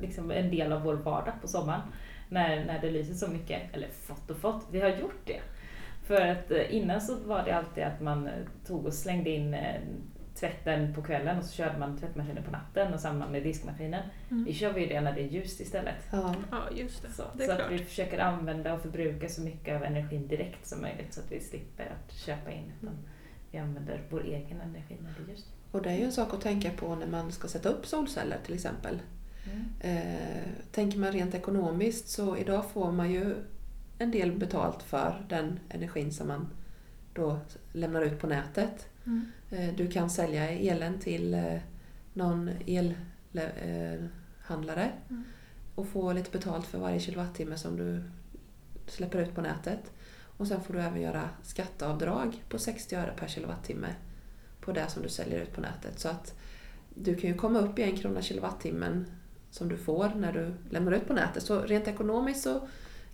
liksom 0.00 0.30
en 0.30 0.50
del 0.50 0.72
av 0.72 0.82
vår 0.82 0.94
vardag 0.94 1.34
på 1.40 1.48
sommaren. 1.48 1.80
När, 2.28 2.64
när 2.64 2.80
det 2.80 2.90
lyser 2.90 3.14
så 3.14 3.28
mycket. 3.28 3.74
Eller 3.74 3.88
fått 3.88 4.30
och 4.30 4.36
fått, 4.36 4.66
vi 4.70 4.80
har 4.80 4.88
gjort 4.88 5.26
det. 5.26 5.40
För 6.06 6.20
att 6.20 6.50
eh, 6.50 6.74
innan 6.74 7.00
så 7.00 7.16
var 7.16 7.44
det 7.44 7.56
alltid 7.56 7.84
att 7.84 8.00
man 8.00 8.26
eh, 8.26 8.32
tog 8.66 8.86
och 8.86 8.94
slängde 8.94 9.30
in 9.30 9.54
eh, 9.54 9.80
tvätten 10.34 10.94
på 10.94 11.02
kvällen 11.02 11.38
och 11.38 11.44
så 11.44 11.52
körde 11.52 11.78
man 11.78 11.98
tvättmaskinen 11.98 12.44
på 12.44 12.50
natten 12.50 12.94
och 12.94 13.00
samma 13.00 13.28
med 13.28 13.42
diskmaskinen. 13.42 14.02
Mm. 14.30 14.44
Vi 14.44 14.54
kör 14.54 14.72
vi 14.72 14.86
det 14.86 15.00
när 15.00 15.12
det 15.12 15.20
är 15.20 15.28
ljust 15.28 15.60
istället. 15.60 15.94
Ja. 16.12 16.34
ja, 16.50 16.58
just 16.76 17.02
det. 17.02 17.12
Så, 17.12 17.22
det 17.34 17.46
så 17.46 17.52
att 17.52 17.70
vi 17.70 17.78
försöker 17.78 18.18
använda 18.18 18.74
och 18.74 18.82
förbruka 18.82 19.28
så 19.28 19.42
mycket 19.42 19.76
av 19.76 19.84
energin 19.84 20.28
direkt 20.28 20.66
som 20.66 20.80
möjligt 20.80 21.14
så 21.14 21.20
att 21.20 21.32
vi 21.32 21.40
slipper 21.40 21.84
att 21.84 22.12
köpa 22.12 22.50
in. 22.50 22.72
Utan 22.80 22.98
vi 23.50 23.58
använder 23.58 24.02
vår 24.10 24.24
egen 24.24 24.60
energi 24.60 24.96
när 25.00 25.10
det 25.18 25.24
är 25.24 25.34
ljust. 25.34 25.46
Och 25.70 25.82
det 25.82 25.90
är 25.90 25.96
ju 25.96 26.04
en 26.04 26.12
sak 26.12 26.34
att 26.34 26.40
tänka 26.40 26.70
på 26.70 26.94
när 26.94 27.06
man 27.06 27.32
ska 27.32 27.48
sätta 27.48 27.68
upp 27.68 27.86
solceller 27.86 28.38
till 28.44 28.54
exempel. 28.54 28.98
Eh, 29.80 30.42
tänker 30.72 30.98
man 30.98 31.12
rent 31.12 31.34
ekonomiskt 31.34 32.08
så 32.08 32.36
idag 32.36 32.70
får 32.70 32.92
man 32.92 33.10
ju 33.10 33.34
en 33.98 34.10
del 34.10 34.32
betalt 34.32 34.82
för 34.82 35.26
den 35.28 35.60
energin 35.68 36.12
som 36.12 36.28
man 36.28 36.48
då 37.14 37.38
lämnar 37.72 38.02
ut 38.02 38.20
på 38.20 38.26
nätet. 38.26 38.88
Mm. 39.06 39.26
Eh, 39.50 39.74
du 39.74 39.88
kan 39.88 40.10
sälja 40.10 40.48
elen 40.48 40.98
till 40.98 41.34
eh, 41.34 41.58
någon 42.14 42.50
elhandlare 42.66 44.90
Mm. 45.08 45.24
och 45.74 45.88
få 45.88 46.12
lite 46.12 46.30
betalt 46.30 46.66
för 46.66 46.78
varje 46.78 47.00
kilowattimme 47.00 47.58
som 47.58 47.76
du 47.76 48.02
släpper 48.86 49.18
ut 49.18 49.34
på 49.34 49.40
nätet. 49.40 49.92
Och 50.36 50.46
sen 50.46 50.62
får 50.62 50.74
du 50.74 50.80
även 50.80 51.00
göra 51.00 51.28
skatteavdrag 51.42 52.44
på 52.48 52.58
60 52.58 52.96
öre 52.96 53.12
per 53.16 53.28
kilowattimme 53.28 53.94
på 54.60 54.72
det 54.72 54.88
som 54.88 55.02
du 55.02 55.08
säljer 55.08 55.40
ut 55.40 55.52
på 55.52 55.60
nätet. 55.60 55.98
Så 55.98 56.08
att 56.08 56.34
du 56.94 57.16
kan 57.16 57.30
ju 57.30 57.36
komma 57.36 57.58
upp 57.58 57.78
i 57.78 57.82
en 57.82 57.96
krona 57.96 58.22
kilowattimmen 58.22 59.06
som 59.50 59.68
du 59.68 59.76
får 59.76 60.12
när 60.16 60.32
du 60.32 60.54
lämnar 60.70 60.92
ut 60.92 61.06
på 61.06 61.12
nätet. 61.12 61.42
Så 61.42 61.60
rent 61.60 61.88
ekonomiskt 61.88 62.42
så 62.42 62.60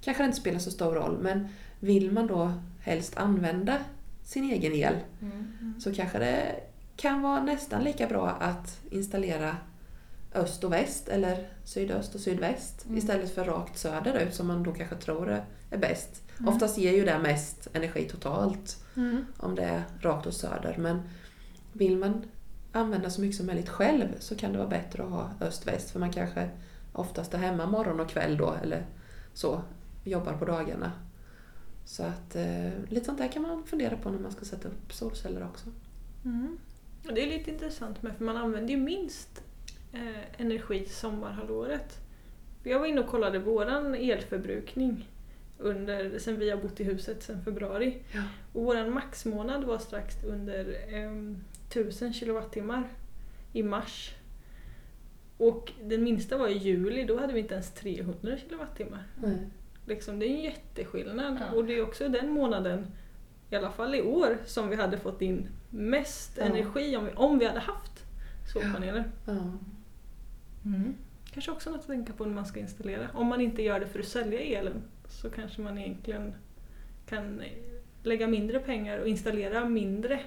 kanske 0.01 0.23
det 0.23 0.27
inte 0.27 0.39
spelar 0.41 0.59
så 0.59 0.71
stor 0.71 0.95
roll. 0.95 1.19
Men 1.23 1.49
vill 1.81 2.13
man 2.13 2.27
då 2.27 2.53
helst 2.81 3.17
använda 3.17 3.79
sin 4.25 4.45
egen 4.51 4.73
el 4.73 4.95
Mm. 5.23 5.75
så 5.81 5.95
kanske 5.95 6.19
det 6.19 6.61
kan 6.97 7.23
vara 7.23 7.43
nästan 7.43 7.85
lika 7.85 8.07
bra 8.07 8.29
att 8.31 8.81
installera 8.91 9.57
öst 10.35 10.65
och 10.65 10.73
väst 10.73 11.09
eller 11.09 11.49
sydöst 11.65 12.15
och 12.15 12.21
sydväst 12.21 12.85
Mm. 12.87 12.99
istället 12.99 13.35
för 13.35 13.45
rakt 13.45 13.79
söderut 13.79 14.35
som 14.35 14.47
man 14.47 14.63
då 14.63 14.73
kanske 14.73 14.97
tror 14.97 15.31
är- 15.31 15.45
är 15.71 15.79
bäst. 15.79 16.23
Mm. 16.39 16.55
Oftast 16.55 16.79
ger 16.79 16.93
ju 16.93 17.05
det 17.05 17.19
mest 17.19 17.69
energi 17.73 18.05
totalt 18.09 18.85
Mm. 18.97 19.25
om 19.37 19.55
det 19.55 19.63
är 19.63 19.83
rakt 20.01 20.27
åt 20.27 20.35
söder. 20.35 20.77
Men 20.79 21.03
vill 21.73 21.97
man 21.97 22.25
använda 22.77 23.11
så 23.11 23.21
mycket 23.21 23.37
som 23.37 23.47
möjligt 23.47 23.69
själv 23.69 24.09
så 24.19 24.37
kan 24.37 24.53
det 24.53 24.59
vara 24.59 24.69
bättre 24.69 25.03
att 25.03 25.11
ha 25.11 25.31
öst-väst 25.41 25.91
för 25.91 26.01
man 26.01 26.13
kanske 26.13 26.51
oftast 26.93 27.35
är 27.35 27.39
hemma 27.39 27.67
morgon 27.67 28.01
och 28.01 28.09
kväll 28.09 28.37
då 28.37 28.57
eller 28.63 28.87
så, 29.33 29.63
jobbar 30.05 30.33
på 30.33 30.45
dagarna. 30.45 30.93
Så 31.85 32.03
att 32.03 32.37
eh, 32.37 32.71
lite 32.89 33.07
sånt 33.07 33.19
där 33.19 33.33
kan 33.33 33.43
man 33.43 33.65
fundera 33.65 33.97
på 33.97 34.11
när 34.11 34.19
man 34.19 34.33
ska 34.33 34.45
sätta 34.45 34.69
upp 34.69 34.93
solceller 34.93 35.45
också. 35.45 35.67
Mm. 36.25 36.59
Det 37.03 37.23
är 37.23 37.27
lite 37.27 37.51
intressant 37.51 38.03
med 38.03 38.17
för 38.17 38.25
man 38.25 38.37
använder 38.37 38.71
ju 38.75 38.81
minst 38.81 39.43
eh, 39.93 40.41
energi 40.41 40.87
sommarhalvåret. 40.87 41.99
Jag 42.63 42.79
var 42.79 42.87
inne 42.87 43.01
och 43.01 43.09
kollade 43.09 43.39
våran 43.39 43.95
elförbrukning 43.95 45.09
under, 45.59 46.19
sen 46.19 46.39
vi 46.39 46.51
har 46.51 46.57
bott 46.57 46.81
i 46.81 46.85
huset 46.85 47.23
sen 47.23 47.45
februari. 47.45 48.03
Ja. 48.13 48.23
Och 48.53 48.63
våran 48.63 48.93
maxmånad 48.93 49.65
var 49.65 49.79
strax 49.79 50.25
under 50.25 50.77
ehm, 50.95 51.45
1000 51.69 52.13
kilowattimmar 52.13 52.89
i 53.53 53.63
mars. 53.63 54.15
Och 55.39 55.73
den 55.83 56.05
minsta 56.05 56.39
var 56.39 56.49
i 56.49 56.59
juli, 56.59 57.05
då 57.05 57.19
hade 57.21 57.33
vi 57.33 57.41
inte 57.41 57.55
ens 57.55 57.71
300 57.73 58.37
kilowattimmar. 58.37 59.05
Nej. 59.23 59.39
Liksom, 59.87 60.19
det 60.19 60.27
är 60.27 60.31
en 60.31 60.43
jätteskillnad. 60.43 61.39
Ja. 61.41 61.57
Och 61.57 61.65
det 61.65 61.79
är 61.79 61.83
också 61.83 62.09
den 62.09 62.31
månaden, 62.31 62.87
i 63.51 63.57
alla 63.57 63.71
fall 63.71 63.95
i 63.95 64.03
år, 64.03 64.39
som 64.47 64.69
vi 64.69 64.77
hade 64.77 64.99
fått 64.99 65.23
in 65.23 65.49
mest 65.71 66.33
Ja. 66.39 66.45
energi 66.45 66.97
om 66.97 67.05
vi, 67.05 67.11
om 67.15 67.39
vi 67.39 67.47
hade 67.47 67.61
haft 67.61 68.05
solpaneler. 68.53 69.05
Ja. 69.27 69.33
Mm. 70.65 70.95
Kanske 71.33 71.51
också 71.51 71.71
något 71.71 71.81
att 71.81 71.87
tänka 71.87 72.13
på 72.13 72.25
när 72.25 72.35
man 72.35 72.47
ska 72.47 72.61
installera. 72.61 73.09
Om 73.15 73.27
man 73.27 73.41
inte 73.41 73.63
gör 73.63 73.81
det 73.81 73.87
för 73.87 73.99
att 73.99 74.09
sälja 74.09 74.41
elen 74.41 74.83
så 75.09 75.31
kanske 75.31 75.61
man 75.61 75.79
egentligen 75.79 76.35
kan 77.09 77.43
lägga 78.03 78.27
mindre 78.27 78.59
pengar 78.59 78.99
och 78.99 79.09
installera 79.09 79.65
mindre 79.65 80.21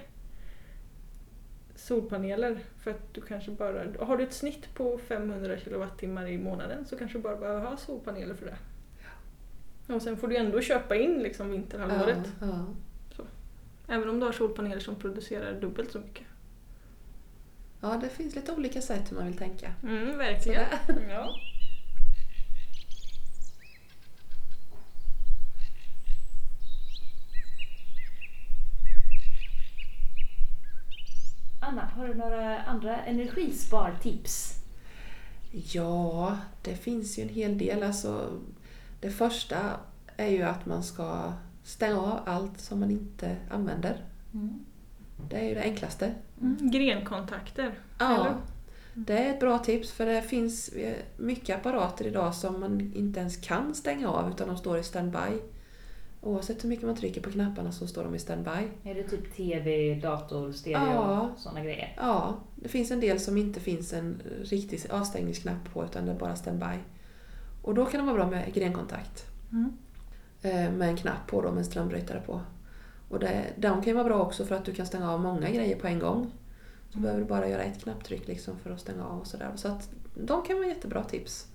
solpaneler. 1.80 2.58
För 2.78 2.90
att 2.90 3.14
du 3.14 3.20
kanske 3.20 3.50
bara, 3.50 3.84
har 3.98 4.16
du 4.16 4.24
ett 4.24 4.32
snitt 4.32 4.74
på 4.74 4.98
500 4.98 5.58
kilowattimmar 5.58 6.26
i 6.26 6.38
månaden 6.38 6.86
så 6.86 6.96
kanske 6.96 7.18
du 7.18 7.22
bara 7.22 7.36
behöver 7.36 7.60
ha 7.60 7.76
solpaneler 7.76 8.34
för 8.34 8.46
det. 8.46 8.56
Och 9.94 10.02
sen 10.02 10.16
får 10.16 10.28
du 10.28 10.36
ändå 10.36 10.60
köpa 10.60 10.96
in 10.96 11.22
liksom 11.22 11.50
vinterhalvåret. 11.50 12.32
Ja, 12.40 12.46
ja. 13.16 13.24
Även 13.88 14.08
om 14.08 14.20
du 14.20 14.26
har 14.26 14.32
solpaneler 14.32 14.80
som 14.80 14.94
producerar 14.96 15.60
dubbelt 15.60 15.92
så 15.92 15.98
mycket. 15.98 16.26
ja, 17.80 17.98
det 18.02 18.08
finns 18.08 18.34
lite 18.34 18.52
olika 18.52 18.80
sätt 18.80 19.10
hur 19.12 19.16
man 19.16 19.26
vill 19.26 19.36
tänka. 19.36 19.72
Mm, 19.82 20.18
verkligen. 20.18 20.64
Ja. 21.10 21.34
Anna, 31.70 31.90
har 31.96 32.08
du 32.08 32.14
några 32.14 32.62
andra 32.62 32.96
energispartips? 32.96 34.54
Ja, 35.50 36.38
det 36.62 36.74
finns 36.74 37.18
ju 37.18 37.22
en 37.22 37.28
hel 37.28 37.58
del. 37.58 37.82
Alltså, 37.82 38.38
det 39.00 39.10
första 39.10 39.58
är 40.16 40.28
ju 40.28 40.42
att 40.42 40.66
man 40.66 40.84
ska 40.84 41.32
stänga 41.64 42.00
av 42.00 42.18
allt 42.26 42.60
som 42.60 42.80
man 42.80 42.90
inte 42.90 43.36
använder. 43.50 44.04
Det 45.30 45.36
är 45.36 45.48
ju 45.48 45.54
det 45.54 45.62
enklaste. 45.62 46.14
Mm. 46.40 46.70
Grenkontakter. 46.70 47.78
Ja, 47.98 48.14
Eller? 48.14 48.36
det 48.94 49.18
är 49.18 49.30
ett 49.30 49.40
bra 49.40 49.58
tips 49.58 49.92
för 49.92 50.06
det 50.06 50.22
finns 50.22 50.68
eh, 50.68 50.96
mycket 51.16 51.56
apparater 51.56 52.06
idag 52.06 52.34
som 52.34 52.60
man 52.60 52.92
inte 52.94 53.20
ens 53.20 53.36
kan 53.36 53.74
stänga 53.74 54.08
av 54.08 54.30
utan 54.30 54.48
de 54.48 54.56
står 54.56 54.78
i 54.78 54.82
standby. 54.82 55.40
Oavsett 56.22 56.64
hur 56.64 56.68
mycket 56.68 56.86
man 56.86 56.96
trycker 56.96 57.20
på 57.20 57.30
knapparna 57.30 57.72
så 57.72 57.86
står 57.86 58.04
de 58.04 58.14
i 58.14 58.18
standby. 58.18 58.50
Är 58.84 58.94
det 58.94 59.02
typ 59.02 59.36
TV, 59.36 59.94
dator, 59.94 60.52
stereo 60.52 60.76
Ja. 60.94 61.30
sådana 61.36 61.60
grejer? 61.64 61.94
Ja, 61.96 62.36
det 62.56 62.68
finns 62.68 62.90
en 62.90 63.00
del 63.00 63.20
som 63.20 63.36
inte 63.36 63.60
finns 63.60 63.92
en 63.92 64.22
riktig 64.44 64.80
avstängningsknapp 64.90 65.72
på 65.72 65.84
utan 65.84 66.06
det 66.06 66.12
är 66.12 66.18
bara 66.18 66.36
standby. 66.36 66.76
Och 67.62 67.74
då 67.74 67.86
kan 67.86 68.00
det 68.00 68.06
vara 68.12 68.14
bra 68.16 68.30
med 68.30 68.54
grenkontakt. 68.54 69.24
Mm. 69.52 69.72
eh, 70.42 70.72
Med 70.72 70.88
en 70.88 70.96
knapp 70.96 71.26
på 71.26 71.42
då, 71.42 71.48
med 71.48 71.58
en 71.58 71.64
strömbrytare 71.64 72.20
på. 72.26 72.40
Och 73.08 73.18
det, 73.18 73.44
de 73.56 73.74
kan 73.74 73.84
ju 73.84 73.92
vara 73.92 74.04
bra 74.04 74.22
också 74.22 74.44
för 74.44 74.54
att 74.54 74.64
du 74.64 74.72
kan 74.74 74.86
stänga 74.86 75.12
av 75.12 75.20
många 75.20 75.50
grejer 75.50 75.76
på 75.76 75.86
en 75.86 75.98
gång. 75.98 76.30
Så 76.90 76.98
Mm. 76.98 77.02
behöver 77.02 77.22
du 77.22 77.28
bara 77.28 77.48
göra 77.48 77.62
ett 77.62 77.82
knapptryck 77.82 78.28
liksom 78.28 78.58
för 78.58 78.70
att 78.70 78.80
stänga 78.80 79.04
av 79.06 79.20
och 79.20 79.26
sådär. 79.26 79.50
Så 79.56 79.68
att 79.68 79.90
de 80.14 80.42
kan 80.42 80.56
vara 80.56 80.66
jättebra 80.68 81.04
tips. 81.04 81.46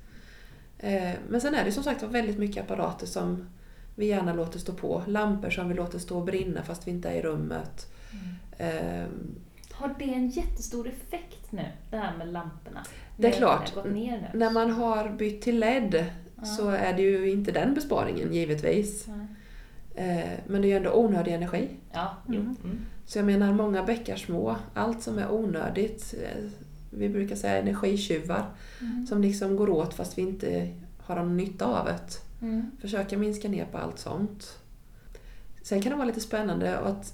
Eh, 0.78 1.12
Men 1.30 1.42
sen 1.42 1.56
är 1.56 1.66
det 1.66 1.72
som 1.72 1.84
sagt 1.84 2.04
väldigt 2.04 2.38
mycket 2.38 2.64
apparater 2.64 3.08
som 3.08 3.50
vi 3.96 4.06
gärna 4.06 4.34
låter 4.34 4.60
stå 4.60 4.74
på. 4.74 5.04
Lampor 5.08 5.50
som 5.50 5.70
vi 5.70 5.76
låter 5.76 6.00
stå 6.00 6.18
och 6.18 6.26
brinna 6.26 6.64
fast 6.64 6.88
vi 6.88 6.92
inte 6.92 7.10
är 7.10 7.14
i 7.14 7.22
rummet. 7.22 7.88
Eh, 8.58 9.06
Har 9.72 9.96
det 10.00 10.06
en 10.14 10.30
jättestor 10.30 10.88
effekt 10.88 11.52
nu, 11.52 11.66
det 11.90 11.98
här 11.98 12.18
med 12.18 12.28
lamporna? 12.28 12.86
Det 13.18 13.28
är 13.28 13.32
När 13.32 13.38
klart. 13.38 13.72
När 14.34 14.50
man 14.52 14.72
har 14.72 15.10
bytt 15.10 15.42
till 15.42 15.60
LED 15.60 16.06
Ja. 16.38 16.46
så 16.46 16.70
är 16.70 16.94
det 16.94 17.02
ju 17.02 17.32
inte 17.32 17.52
den 17.52 17.74
besparingen 17.74 18.34
givetvis. 18.34 19.08
Ja. 19.08 19.14
Eh, 20.04 20.30
Men 20.48 20.62
det 20.62 20.68
är 20.68 20.70
ju 20.70 20.76
ändå 20.78 20.92
onödig 20.94 21.34
energi. 21.34 21.70
Ja. 21.94 22.14
Mm. 22.28 22.42
Mm. 22.64 22.80
Så 23.06 23.18
jag 23.20 23.26
menar 23.26 23.54
många 23.54 23.84
bäckar 23.84 24.16
små. 24.16 24.56
Allt 24.74 25.02
som 25.04 25.18
är 25.20 25.32
onödigt. 25.32 26.14
eh, 26.24 26.44
Vi 26.90 27.10
brukar 27.10 27.36
säga 27.36 27.58
energitjuvar. 27.58 28.46
Mm. 28.82 29.08
Som 29.08 29.22
liksom 29.22 29.56
går 29.56 29.70
åt 29.70 29.94
fast 29.94 30.18
vi 30.18 30.22
inte 30.22 30.72
har 31.00 31.16
någon 31.16 31.38
nytta 31.38 31.66
av 31.66 31.86
det. 31.86 32.00
Mm. 32.46 32.72
Försöka 32.82 33.18
minska 33.18 33.50
ner 33.50 33.66
på 33.66 33.78
allt 33.78 34.00
sånt. 34.00 34.60
Sen 35.64 35.82
kan 35.82 35.90
det 35.92 35.96
vara 35.96 36.08
lite 36.08 36.22
spännande 36.22 36.78
att 36.78 37.14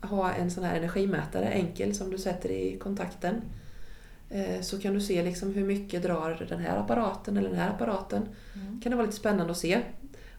ha 0.00 0.32
en 0.32 0.50
sån 0.50 0.64
här 0.64 0.76
energimätare 0.76 1.44
enkel 1.44 1.94
som 1.94 2.10
du 2.10 2.18
sätter 2.18 2.50
i 2.50 2.78
kontakten. 2.78 3.42
Eh, 4.30 4.60
Så 4.60 4.80
kan 4.80 4.94
du 4.94 5.00
se 5.00 5.22
liksom 5.22 5.54
hur 5.54 5.64
mycket 5.64 6.02
drar 6.02 6.46
den 6.48 6.60
här 6.60 6.76
apparaten 6.78 7.36
eller 7.36 7.48
den 7.48 7.58
här 7.58 7.70
apparaten. 7.70 8.22
Mm. 8.54 8.80
kan 8.80 8.90
det 8.90 8.96
vara 8.96 9.06
lite 9.06 9.18
spännande 9.18 9.50
att 9.50 9.58
se. 9.58 9.80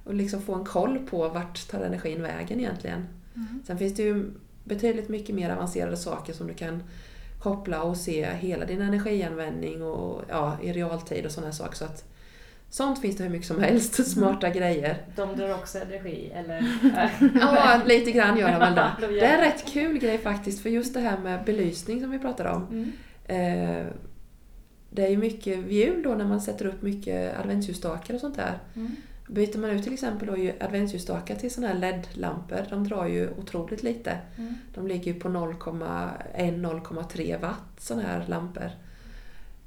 Och 0.03 0.13
liksom 0.13 0.41
få 0.41 0.53
en 0.55 0.65
koll 0.65 0.99
på 1.09 1.29
vart 1.29 1.67
tar 1.67 1.79
energin 1.79 2.21
vägen 2.21 2.59
egentligen. 2.59 3.07
Mm. 3.35 3.63
Sen 3.67 3.77
finns 3.77 3.95
det 3.95 4.03
ju 4.03 4.31
betydligt 4.63 5.09
mycket 5.09 5.35
mer 5.35 5.49
avancerade 5.49 5.97
saker 5.97 6.33
som 6.33 6.47
du 6.47 6.53
kan 6.53 6.83
koppla 7.39 7.83
och 7.83 7.97
se 7.97 8.25
hela 8.33 8.65
din 8.65 8.81
energianvändning 8.81 9.83
och, 9.83 10.23
ja, 10.29 10.57
i 10.63 10.73
realtid 10.73 11.25
och 11.25 11.31
sådana 11.31 11.51
saker. 11.53 11.75
Så 11.75 11.85
att 11.85 12.03
Sånt 12.69 13.01
finns 13.01 13.17
det 13.17 13.23
hur 13.23 13.31
mycket 13.31 13.47
som 13.47 13.63
helst, 13.63 14.07
smarta 14.11 14.49
grejer. 14.49 14.97
De 15.15 15.35
drar 15.35 15.53
också 15.53 15.79
energi, 15.79 16.31
eller? 16.35 16.63
Ja, 17.39 17.81
lite 17.85 18.11
grann 18.11 18.37
gör 18.37 18.51
de 18.51 18.59
väl 18.59 18.75
det. 18.75 18.91
De 19.01 19.07
Det 19.07 19.25
är 19.25 19.37
en 19.37 19.43
rätt 19.43 19.65
kul 19.65 19.97
grej 19.97 20.17
faktiskt, 20.17 20.61
för 20.61 20.69
just 20.69 20.93
det 20.93 20.99
här 20.99 21.17
med 21.17 21.43
belysning 21.45 22.01
som 22.01 22.11
vi 22.11 22.19
pratade 22.19 22.49
om. 22.49 22.67
Mm. 22.71 22.91
Eh, 23.25 23.85
det 24.89 25.05
är 25.05 25.09
ju 25.09 25.17
mycket 25.17 25.57
vid 25.57 25.71
jul 25.71 26.03
då 26.03 26.13
när 26.13 26.25
man 26.25 26.41
sätter 26.41 26.65
upp 26.65 26.81
mycket 26.81 27.39
adventsljusstakar 27.39 28.13
och 28.13 28.19
sånt 28.19 28.35
där. 28.35 28.59
Mm. 28.75 28.91
Byter 29.27 29.57
man 29.57 29.69
ut 29.69 29.83
till 29.83 29.93
exempel 29.93 30.27
då 30.27 30.33
adventsljusstakar 30.65 31.35
till 31.35 31.51
såna 31.51 31.67
här 31.67 31.75
LED-lampor, 31.75 32.65
de 32.69 32.87
drar 32.87 33.07
ju 33.07 33.29
otroligt 33.37 33.83
lite. 33.83 34.17
Mm. 34.37 34.55
De 34.73 34.87
ligger 34.87 35.13
ju 35.13 35.19
på 35.19 35.29
0,1-0,3 35.29 37.41
watt 37.41 37.71
såna 37.77 38.01
här 38.01 38.25
lampor. 38.27 38.71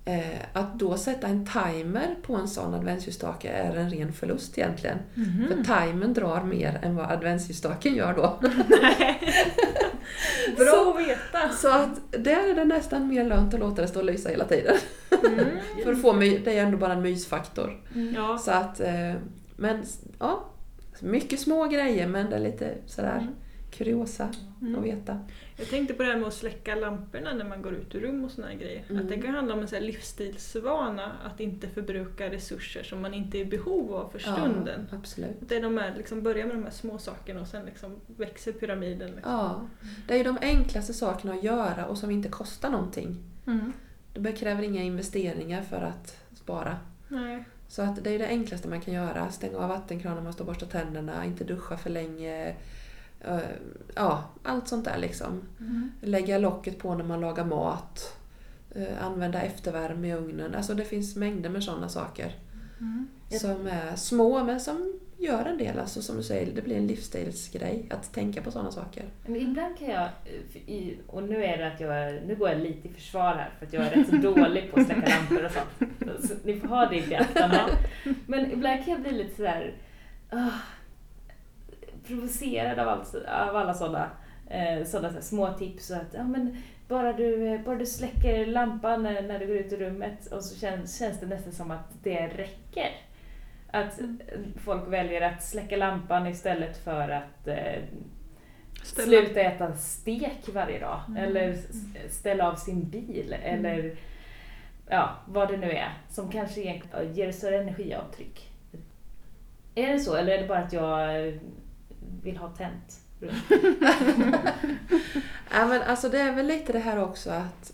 Eh, 0.05 0.39
att 0.53 0.79
då 0.79 0.97
sätta 0.97 1.27
en 1.27 1.47
timer 1.47 2.15
på 2.23 2.35
en 2.35 2.49
sån 2.49 2.75
adventsljusstake 2.75 3.49
är 3.49 3.77
en 3.77 3.91
ren 3.91 4.13
förlust 4.13 4.59
egentligen. 4.59 4.99
Mhm. 5.15 5.47
För 5.49 5.55
timern 5.65 6.15
drar 6.15 6.43
mer 6.43 6.79
än 6.83 6.97
vad 6.97 7.11
adventsljusstaken 7.11 7.95
gör 7.95 8.15
då. 8.15 8.39
Bra 10.57 10.67
Så- 10.67 10.91
att 10.91 11.01
veta! 11.09 11.49
Så 11.53 11.69
att 11.69 12.13
där 12.25 12.49
är 12.51 12.55
det 12.55 12.65
nästan 12.65 13.09
mer 13.09 13.25
lönt 13.25 13.55
att 13.55 13.61
låta 13.61 13.83
det 13.83 13.89
stå 13.89 13.99
och 13.99 14.05
lysa 14.05 14.29
hela 14.29 14.45
tiden. 14.45 14.77
Mm. 15.27 15.47
För 15.85 15.93
att 15.93 16.03
få 16.03 16.13
det 16.13 16.59
är 16.59 16.63
ändå 16.65 16.79
bara 16.79 16.93
en 16.93 17.03
mysfaktor. 17.03 17.81
Ja. 18.15 18.39
Så 18.39 18.51
att, 18.51 18.81
eh, 18.81 19.13
men 19.57 19.83
ja, 20.19 20.45
mycket 21.01 21.41
små 21.41 21.65
grejer 21.67 22.07
men 22.07 22.31
det 22.31 22.37
är 22.37 22.41
lite 22.41 22.75
sådär 22.87 23.17
Mm. 23.19 23.35
Kuriosa 23.71 24.31
Mm. 24.63 24.79
att 24.79 24.85
veta. 24.85 25.21
Jag 25.57 25.69
tänkte 25.69 25.95
på 25.95 26.03
det 26.03 26.09
här 26.09 26.17
med 26.17 26.29
att 26.29 26.35
släcka 26.35 26.75
lamporna 26.75 27.35
när 27.35 27.45
man 27.45 27.63
går 27.63 27.73
ut 27.75 27.95
ur 27.95 28.01
rum 28.01 28.25
och 28.25 28.31
såna 28.31 28.47
här 28.47 28.55
grejer. 28.55 28.85
Mm. 28.89 29.03
Att 29.03 29.09
det 29.09 29.19
kan 29.19 29.35
handla 29.35 29.55
om 29.55 29.61
en 29.61 29.69
sån 29.69 29.81
livsstilsvana, 29.81 31.13
att 31.25 31.41
inte 31.41 31.69
förbruka 31.69 32.31
resurser 32.31 32.83
som 32.83 33.03
man 33.03 33.15
inte 33.15 33.39
är 33.39 33.41
i 33.41 33.45
behov 33.45 33.95
av 33.95 34.09
för 34.11 34.19
stunden. 34.19 34.89
Ja, 34.91 34.97
absolut. 34.99 35.37
Det 35.41 35.57
är 35.57 35.63
de 35.63 35.79
här, 35.79 35.95
liksom, 35.97 36.23
börja 36.23 36.47
med 36.47 36.57
de 36.57 36.65
här 36.65 36.71
små 36.71 36.99
sakerna 36.99 37.41
och 37.41 37.47
sen 37.47 37.65
liksom 37.67 37.97
växer 38.07 38.53
pyramiden. 38.53 39.11
Liksom. 39.11 39.33
Ja, 39.33 39.67
det 40.09 40.15
är 40.15 40.19
ju 40.19 40.25
de 40.25 40.39
enklaste 40.41 40.95
sakerna 40.95 41.33
att 41.35 41.43
göra 41.45 41.87
och 41.87 41.99
som 41.99 42.11
inte 42.11 42.29
kostar 42.29 42.71
någonting. 42.71 43.17
Mm. 43.47 43.73
Det 44.15 44.33
kräver 44.33 44.63
inga 44.63 44.83
investeringar 44.83 45.63
för 45.63 45.81
att 45.83 46.17
spara. 46.35 46.77
Nej. 47.09 47.45
Så 47.69 47.83
att 47.83 48.05
det 48.05 48.11
är 48.11 48.19
det 48.19 48.29
enklaste 48.29 48.69
man 48.69 48.81
kan 48.81 48.95
göra. 48.95 49.31
Stänga 49.31 49.59
av 49.59 49.69
vattenkranen 49.69 50.17
när 50.17 50.25
man 50.25 50.33
står 50.33 50.45
och 50.45 50.47
borstar 50.47 50.67
tänderna, 50.67 51.25
inte 51.25 51.45
duscha 51.45 51.77
för 51.77 51.91
länge. 51.91 52.55
Eh, 53.21 53.39
Ja, 53.95 54.25
allt 54.43 54.69
sånt 54.69 54.85
där 54.85 54.99
liksom. 54.99 55.43
Mm. 55.61 55.93
Lägga 56.01 56.39
locket 56.39 56.79
på 56.79 56.95
när 56.95 57.05
man 57.05 57.21
lagar 57.21 57.45
mat. 57.45 58.17
Eh, 58.75 59.05
Använda 59.05 59.43
eftervärme 59.43 60.09
i 60.09 60.15
ugnen. 60.15 60.55
Alltså 60.55 60.75
det 60.75 60.85
finns 60.85 61.17
mängder 61.17 61.51
med 61.51 61.65
sådana 61.65 61.89
saker. 61.89 62.35
Mm. 62.81 63.09
Som 63.31 63.67
är 63.67 63.97
små 63.97 64.45
men 64.45 64.61
som 64.61 65.01
gör 65.17 65.45
en 65.45 65.59
del. 65.59 65.79
Alltså 65.79 66.03
som 66.03 66.17
du 66.17 66.23
säger, 66.23 66.53
det 66.55 66.63
blir 66.63 66.77
en 66.77 66.87
livsstilsgrej 66.87 67.87
att 67.91 68.13
tänka 68.13 68.43
på 68.43 68.51
sådana 68.51 68.71
saker. 68.71 69.05
Men 69.27 69.37
ibland 69.37 69.79
kan 69.79 69.89
jag, 69.89 70.09
och 71.07 71.23
nu 71.23 71.45
är 71.45 71.59
det 71.59 71.67
att 71.67 71.81
jag, 71.81 72.27
nu 72.27 72.37
går 72.37 72.49
jag 72.49 72.61
lite 72.61 72.89
i 72.89 72.93
försvar 72.93 73.35
här 73.35 73.51
för 73.59 73.67
att 73.67 73.73
jag 73.73 73.87
är 73.87 73.91
rätt 73.91 74.09
så 74.09 74.17
dålig 74.35 74.73
på 74.73 74.81
att 74.81 74.87
släcka 74.87 75.09
lampor 75.09 75.45
och 75.45 75.51
sånt. 75.53 76.29
Så 76.29 76.35
ni 76.45 76.61
får 76.61 76.69
ha 76.69 76.87
det 76.87 76.97
i 76.97 77.07
beaktande. 77.07 77.61
Men 78.27 78.53
ibland 78.53 78.85
kan 78.85 78.93
jag 78.93 79.03
bli 79.03 79.13
lite 79.13 79.37
sådär 79.37 79.75
ah, 80.31 80.51
provocerad 82.09 82.79
av, 82.79 82.89
allt, 82.89 83.15
av 83.15 83.57
alla 83.57 83.75
sådana 83.75 84.11
eh, 84.51 84.85
sådana 84.85 85.13
så 85.15 85.23
små 85.23 85.53
tips. 85.53 85.91
Och 85.91 85.97
att, 85.97 86.15
ja, 86.15 86.25
men 86.25 86.57
bara, 86.89 87.13
du, 87.13 87.47
eh, 87.49 87.61
bara 87.61 87.77
du 87.77 87.87
släcker 87.87 88.47
lampan 88.47 89.03
när, 89.03 89.23
när 89.23 89.39
du 89.39 89.47
går 89.47 89.57
ut 89.57 89.73
ur 89.73 89.77
rummet 89.77 90.27
och 90.33 90.45
så 90.45 90.59
känns, 90.61 90.99
känns 90.99 91.21
det 91.21 91.27
nästan 91.27 91.53
som 91.53 91.71
att 91.71 92.03
det 92.03 92.27
räcker. 92.27 92.91
Att 93.71 94.01
Mm. 94.01 94.19
folk 94.65 94.89
väljer 94.89 95.21
att 95.21 95.43
släcka 95.43 95.77
lampan 95.77 96.27
istället 96.27 96.85
för 96.85 97.09
att 97.09 97.49
eh, 97.49 97.83
sluta 98.83 99.41
äta 99.41 99.73
stek 99.77 100.49
varje 100.55 100.79
dag. 100.81 101.01
Mm. 101.09 101.25
Eller 101.25 101.57
ställa 102.09 102.53
av 102.53 102.55
sin 102.55 102.89
bil. 102.91 103.37
Eller 103.43 103.97
ja, 104.89 105.11
vad 105.27 105.49
det 105.49 105.57
nu 105.57 105.71
är. 105.71 105.93
Som 106.09 106.31
kanske 106.31 106.61
ger 107.13 107.33
större 107.33 107.59
energiavtryck. 107.61 108.51
Är 109.75 109.93
det 109.93 109.99
så? 109.99 110.17
Eller 110.17 110.33
är 110.33 110.43
det 110.43 110.49
bara 110.49 110.59
att 110.59 110.73
jag 110.73 111.27
eh, 111.29 111.35
vill 112.23 112.37
ha 112.37 112.49
tänt? 112.49 113.01
runt? 113.21 113.45
Ja, 115.51 115.67
men 115.67 115.83
alltså 115.83 116.09
det 116.09 116.19
är 116.19 116.35
väl 116.35 116.47
lite 116.47 116.73
det 116.73 116.79
här 116.79 117.03
också 117.03 117.31
att 117.31 117.73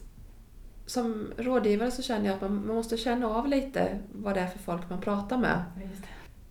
som 0.87 1.33
rådgivare 1.37 1.91
så 1.91 2.03
känner 2.03 2.27
jag 2.27 2.35
att 2.35 2.41
man, 2.41 2.67
man 2.67 2.77
måste 2.77 2.97
känna 2.97 3.27
av 3.27 3.49
lite 3.49 3.99
vad 4.13 4.35
det 4.35 4.41
är 4.41 4.47
för 4.47 4.59
folk 4.59 4.91
man 4.91 5.01
pratar 5.01 5.39
med. 5.39 5.65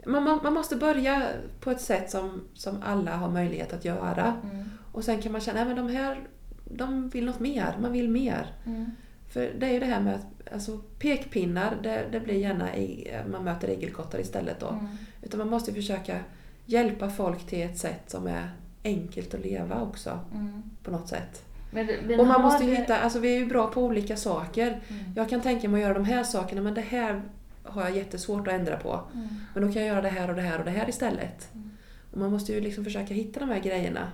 Man, 0.05 0.23
man, 0.23 0.39
man 0.43 0.53
måste 0.53 0.75
börja 0.75 1.27
på 1.59 1.71
ett 1.71 1.81
sätt 1.81 2.11
som, 2.11 2.41
som 2.53 2.83
alla 2.83 3.15
har 3.15 3.29
möjlighet 3.29 3.73
att 3.73 3.85
göra. 3.85 4.41
Mm. 4.43 4.69
Och 4.91 5.03
sen 5.03 5.21
kan 5.21 5.31
man 5.31 5.41
känna 5.41 5.61
att 5.61 5.75
de 5.75 5.89
här 5.89 6.27
de 6.65 7.09
vill 7.09 7.25
något 7.25 7.39
mer, 7.39 7.77
man 7.81 7.91
vill 7.91 8.09
mer. 8.09 8.55
Mm. 8.65 8.91
För 9.29 9.51
det 9.59 9.65
är 9.65 9.71
ju 9.71 9.79
det 9.79 9.85
här 9.85 10.01
med 10.01 10.15
att 10.15 10.53
alltså, 10.53 10.77
pekpinnar, 10.99 11.77
det, 11.83 12.05
det 12.11 12.19
blir 12.19 12.35
gärna 12.35 12.75
i, 12.75 13.17
man 13.31 13.43
möter 13.43 13.69
igelkottar 13.69 14.19
istället 14.19 14.59
då. 14.59 14.67
Mm. 14.67 14.87
Utan 15.21 15.37
man 15.37 15.49
måste 15.49 15.73
försöka 15.73 16.19
hjälpa 16.65 17.09
folk 17.09 17.45
till 17.47 17.61
ett 17.61 17.77
sätt 17.77 18.01
som 18.09 18.27
är 18.27 18.49
enkelt 18.83 19.33
att 19.33 19.41
leva 19.41 19.81
också 19.81 20.19
Mm. 20.33 20.63
på 20.83 20.91
något 20.91 21.07
sätt. 21.07 21.43
Men, 21.71 21.87
men 22.07 22.19
Och 22.19 22.27
man 22.27 22.41
måste 22.41 22.63
ju 22.65 22.69
det- 22.71 22.75
hitta, 22.77 22.97
alltså 22.99 23.19
vi 23.19 23.35
är 23.35 23.39
ju 23.39 23.45
bra 23.45 23.67
på 23.67 23.81
olika 23.83 24.17
saker. 24.17 24.81
Mm. 24.87 25.03
Jag 25.15 25.29
kan 25.29 25.41
tänka 25.41 25.69
mig 25.69 25.77
att 25.83 25.89
göra 25.89 25.93
de 25.99 26.05
här 26.05 26.23
sakerna 26.23 26.61
men 26.61 26.73
det 26.73 26.81
här 26.81 27.21
har 27.63 27.81
jag 27.81 27.95
jättesvårt 27.97 28.47
att 28.47 28.53
ändra 28.53 28.77
på. 28.77 28.99
Mm. 29.13 29.27
Men 29.53 29.67
då 29.67 29.73
kan 29.73 29.81
jag 29.81 29.89
göra 29.91 30.01
det 30.01 30.09
här 30.09 30.29
och 30.29 30.35
det 30.35 30.41
här 30.41 30.59
och 30.59 30.65
det 30.65 30.71
här 30.71 30.89
istället. 30.89 31.47
Mm. 31.53 31.69
Och 32.11 32.17
man 32.17 32.31
måste 32.31 32.53
ju 32.53 32.61
liksom 32.61 32.83
försöka 32.83 33.13
hitta 33.13 33.39
de 33.39 33.49
här 33.49 33.59
grejerna. 33.59 34.07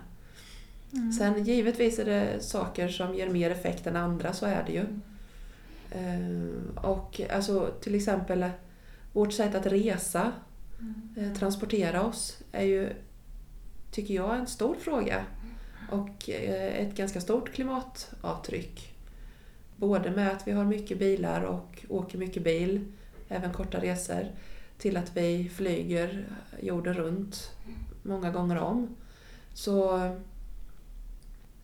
Mm. 0.94 1.12
Sen 1.12 1.44
givetvis 1.44 2.00
är 2.00 2.06
det 2.06 2.44
saker 2.44 2.88
som 2.88 3.16
ger 3.16 3.30
mer 3.30 3.52
effekt 3.52 3.88
än 3.88 3.96
andra, 3.96 4.34
så 4.34 4.46
är 4.46 4.64
det 4.68 4.72
ju. 4.72 4.86
Eh, 5.92 6.84
och 6.84 7.22
alltså 7.34 7.68
till 7.82 7.96
exempel 7.96 8.46
vårt 9.14 9.34
sätt 9.34 9.56
att 9.56 9.66
resa, 9.66 10.32
Mm. 10.80 11.12
eh, 11.18 11.38
transportera 11.38 12.06
oss, 12.06 12.38
är 12.52 12.64
ju, 12.64 12.94
tycker 13.92 14.14
jag, 14.14 14.38
en 14.38 14.48
stor 14.48 14.76
fråga. 14.76 15.26
Och 15.92 16.30
eh, 16.30 16.76
ett 16.76 16.96
ganska 16.96 17.22
stort 17.22 17.54
klimatavtryck. 17.54 18.96
Både 19.76 20.12
med 20.12 20.32
att 20.32 20.48
vi 20.48 20.52
har 20.52 20.66
mycket 20.66 21.00
bilar 21.00 21.42
och 21.42 21.86
åker 21.90 22.18
mycket 22.18 22.44
bil, 22.44 22.86
även 23.28 23.54
korta 23.54 23.80
resor, 23.80 24.28
till 24.78 24.98
att 24.98 25.18
vi 25.18 25.50
flyger 25.50 26.26
jorden 26.62 26.94
runt 26.94 27.52
många 28.04 28.32
gånger 28.32 28.58
om. 28.58 28.96
Så 29.54 30.00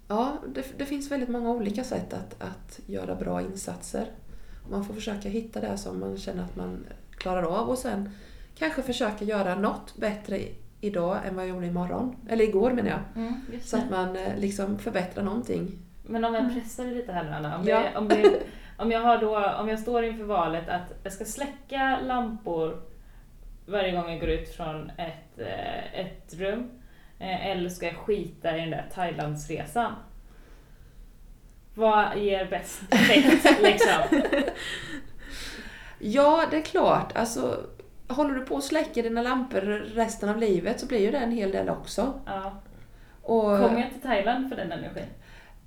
ja, 0.07 0.37
det, 0.53 0.65
det 0.77 0.85
finns 0.85 1.11
väldigt 1.11 1.29
många 1.29 1.49
olika 1.49 1.83
sätt 1.83 2.13
att, 2.13 2.41
att 2.41 2.79
göra 2.85 3.15
bra 3.15 3.41
insatser. 3.41 4.11
Man 4.69 4.85
får 4.85 4.93
försöka 4.93 5.29
hitta 5.29 5.61
det 5.61 5.77
som 5.77 5.99
man 5.99 6.17
känner 6.17 6.43
att 6.43 6.55
man 6.55 6.85
klarar 7.17 7.43
av 7.43 7.69
och 7.69 7.77
sen 7.77 8.09
kanske 8.57 8.81
försöka 8.81 9.25
göra 9.25 9.55
något 9.55 9.95
bättre 9.95 10.39
idag 10.81 11.17
än 11.27 11.35
vad 11.35 11.45
jag 11.45 11.49
gjorde 11.49 11.65
imorgon. 11.67 12.15
Eller 12.29 12.43
igår 12.43 12.71
menar 12.71 12.89
jag. 12.89 12.99
Mm, 13.15 13.33
Så 13.63 13.77
att 13.77 13.89
man 13.89 14.15
eh, 14.15 14.37
liksom 14.37 14.79
förbättrar 14.79 15.23
någonting. 15.23 15.71
Men 16.03 16.25
om 16.25 16.33
jag 16.33 16.43
Mm. 16.43 16.55
pressar 16.55 16.85
det 16.85 16.91
lite 16.91 17.11
här 17.11 17.23
nu 17.23 17.29
Anna. 17.31 17.57
Om, 17.57 17.63
Ja. 17.67 17.79
det, 17.79 17.97
om, 17.97 18.07
det, 18.07 18.39
om, 18.77 18.91
jag 18.91 18.99
har 19.01 19.17
då, 19.17 19.45
om 19.49 19.69
jag 19.69 19.79
står 19.79 20.03
inför 20.03 20.23
valet 20.23 20.69
att 20.69 20.93
jag 21.03 21.13
ska 21.13 21.25
släcka 21.25 21.99
lampor 22.03 22.81
varje 23.65 23.91
gång 23.91 24.09
jag 24.11 24.19
går 24.19 24.29
ut 24.29 24.49
från 24.55 24.89
ett, 24.97 25.39
eh, 25.39 25.99
ett 25.99 26.33
rum. 26.33 26.69
eh, 27.19 27.47
Eller 27.47 27.69
ska 27.69 27.85
jag 27.85 27.95
skita 27.95 28.57
i 28.57 28.59
den 28.59 28.69
där 28.69 28.85
Thailandsresan? 28.95 29.91
Vad 31.75 32.17
ger 32.17 32.45
bäst 32.45 32.81
effekt 32.93 33.59
liksom? 33.61 34.21
Ja, 35.99 36.43
det 36.51 36.57
är 36.57 36.61
klart. 36.61 37.11
Alltså, 37.17 37.59
håller 38.07 38.33
du 38.35 38.41
på 38.41 38.57
att 38.57 38.63
släcka 38.63 39.01
dina 39.01 39.21
lampor 39.21 39.61
resten 39.95 40.29
av 40.29 40.37
livet 40.37 40.79
så 40.79 40.85
blir 40.85 40.99
ju 40.99 41.11
det 41.11 41.17
en 41.17 41.31
hel 41.31 41.51
del 41.51 41.69
också. 41.69 42.13
Ja. 42.25 42.61
Och 43.21 43.41
Kommer 43.41 43.81
jag 43.81 43.91
till 43.91 44.01
Thailand 44.01 44.49
för 44.49 44.55
den 44.55 44.71
energin? 44.71 45.03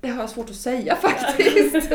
det 0.01 0.07
har 0.07 0.21
jag 0.21 0.29
svårt 0.29 0.49
att 0.49 0.55
säga 0.55 0.95
faktiskt. 1.01 1.73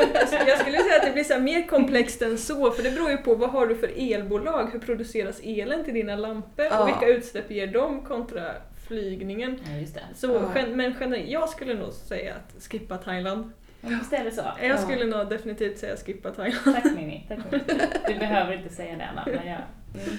Jag 0.47 0.59
skulle 0.59 0.79
säga 0.79 0.97
att 1.01 1.07
det 1.07 1.13
blir 1.13 1.25
så 1.25 1.33
här 1.35 1.41
mer 1.41 1.67
komplext 1.67 2.23
än 2.23 2.39
så, 2.39 2.71
för 2.71 2.83
det 2.83 2.91
beror 2.91 3.11
ju 3.11 3.17
på 3.17 3.35
vad 3.35 3.51
har 3.51 3.67
du 3.67 3.77
för 3.77 3.91
elbolag, 4.15 4.69
hur 4.73 4.79
produceras 4.79 5.41
elen 5.45 5.85
till 5.85 5.95
dina 5.95 6.17
lampor 6.17 6.65
Ja. 6.65 6.83
och 6.83 6.89
vilka 6.89 7.07
utsläpp 7.07 7.51
ger 7.51 7.67
de 7.67 8.01
kontra 8.01 8.43
flygningen. 8.89 9.59
Ja, 9.71 9.77
just 9.81 9.95
det. 9.95 10.01
Så, 10.15 10.27
Ja. 10.27 10.61
gen- 10.61 10.77
men 10.77 10.95
generellt, 11.01 11.29
jag 11.31 11.49
skulle 11.49 11.75
nog 11.75 11.93
säga 11.93 12.35
att 12.35 12.63
skippa 12.65 12.97
Thailand. 12.97 13.51
Visst 13.81 14.13
är 14.13 14.25
det 14.25 14.31
så? 14.31 14.43
Jag 14.61 14.71
Ja. 14.71 14.77
skulle 14.77 15.05
nog 15.05 15.29
definitivt 15.29 15.79
säga 15.79 15.97
skippa 15.97 16.31
Thailand. 16.31 16.65
Tack 16.65 16.85
Mimmi. 16.85 17.27
Tack. 17.29 17.39
Du 18.09 18.15
behöver 18.19 18.53
inte 18.53 18.75
säga 18.75 18.97
det 18.97 19.05
Anna, 19.07 19.23
men 19.27 19.49
jag... 19.51 19.61
Mm. 19.95 20.17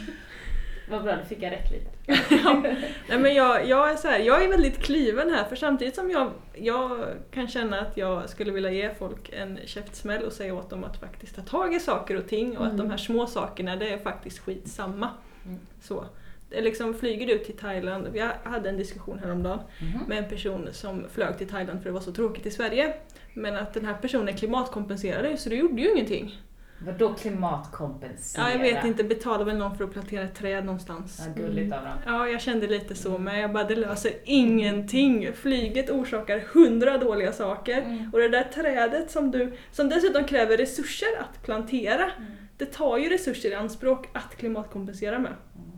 Vad 0.89 1.03
bra, 1.03 1.15
då 1.15 1.23
fick 1.25 1.41
jag 1.43 1.51
rätt 1.51 1.71
lite. 1.71 1.89
ja. 2.43 2.63
Nej, 3.09 3.19
men 3.19 3.33
jag, 3.33 3.67
jag, 3.67 3.91
är 3.91 3.95
så 3.95 4.07
här, 4.07 4.19
jag 4.19 4.43
är 4.43 4.49
väldigt 4.49 4.77
kliven 4.83 5.29
här 5.29 5.43
för 5.43 5.55
samtidigt 5.55 5.95
som 5.95 6.11
jag, 6.11 6.31
jag 6.53 7.05
kan 7.31 7.47
känna 7.47 7.79
att 7.79 7.97
jag 7.97 8.29
skulle 8.29 8.51
vilja 8.51 8.71
ge 8.71 8.93
folk 8.95 9.29
en 9.33 9.59
käftsmäll 9.65 10.23
och 10.23 10.33
säga 10.33 10.55
åt 10.55 10.69
dem 10.69 10.83
att 10.83 10.97
faktiskt 10.99 11.35
ta 11.35 11.41
tag 11.41 11.73
i 11.73 11.79
saker 11.79 12.17
och 12.17 12.27
ting 12.27 12.57
och 12.57 12.65
att 12.65 12.77
de 12.77 12.89
här 12.89 12.97
små 12.97 13.27
sakerna 13.27 13.75
det 13.75 13.89
är 13.89 13.97
faktiskt 13.97 14.39
skitsamma. 14.39 15.09
Mm. 15.45 15.59
Så. 15.81 16.05
Liksom, 16.49 16.93
flyger 16.93 17.27
du 17.27 17.38
till 17.38 17.57
Thailand, 17.57 18.07
vi 18.13 18.29
hade 18.43 18.69
en 18.69 18.77
diskussion 18.77 19.19
häromdagen 19.19 19.59
Mhm. 19.81 19.99
med 20.07 20.17
en 20.17 20.29
person 20.29 20.67
som 20.71 21.05
flög 21.13 21.38
till 21.38 21.47
Thailand 21.49 21.79
för 21.79 21.89
det 21.89 21.93
var 21.93 22.01
så 22.01 22.11
tråkigt 22.11 22.45
i 22.45 22.51
Sverige. 22.51 22.93
Men 23.33 23.55
att 23.55 23.73
den 23.73 23.85
här 23.85 23.93
personen 23.93 24.33
klimatkompenserade 24.33 25.38
så 25.38 25.49
det 25.49 25.55
gjorde 25.55 25.81
ju 25.81 25.91
ingenting. 25.91 26.41
Vadå 26.79 27.13
klimatkompensera? 27.13 28.43
Ja, 28.43 28.51
jag 28.51 28.59
vet 28.59 28.85
inte, 28.85 29.03
betalar 29.03 29.45
väl 29.45 29.57
någon 29.57 29.77
för 29.77 29.83
att 29.83 29.91
plantera 29.91 30.23
ett 30.23 30.35
träd 30.35 30.65
någonstans. 30.65 31.21
Ja, 31.27 31.41
gulligt 31.43 31.73
av 31.73 31.83
dem. 31.83 31.93
Ja, 32.05 32.27
jag 32.27 32.41
kände 32.41 32.67
lite 32.67 32.95
så 32.95 33.17
men 33.17 33.39
jag 33.39 33.53
bara 33.53 33.63
det 33.63 33.75
löser 33.75 34.11
ingenting. 34.23 35.33
Flyget 35.33 35.89
orsakar 35.89 36.39
hundra 36.39 36.97
dåliga 36.97 37.31
saker 37.31 37.81
Mm. 37.81 38.09
och 38.13 38.19
det 38.19 38.29
där 38.29 38.43
trädet 38.43 39.11
som 39.11 39.31
du, 39.31 39.53
som 39.71 39.89
dessutom 39.89 40.23
kräver 40.23 40.57
resurser 40.57 41.07
att 41.19 41.43
plantera, 41.43 42.03
Mm. 42.17 42.31
det 42.57 42.65
tar 42.65 42.97
ju 42.97 43.09
resurser 43.09 43.49
i 43.51 43.55
anspråk 43.55 44.09
att 44.13 44.35
klimatkompensera 44.38 45.19
med. 45.19 45.33
Mm. 45.55 45.71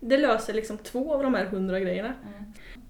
Det 0.00 0.16
löser 0.18 0.54
liksom 0.54 0.78
två 0.78 1.14
av 1.14 1.22
de 1.22 1.34
här 1.34 1.44
hundra 1.44 1.80
grejerna. 1.80 2.12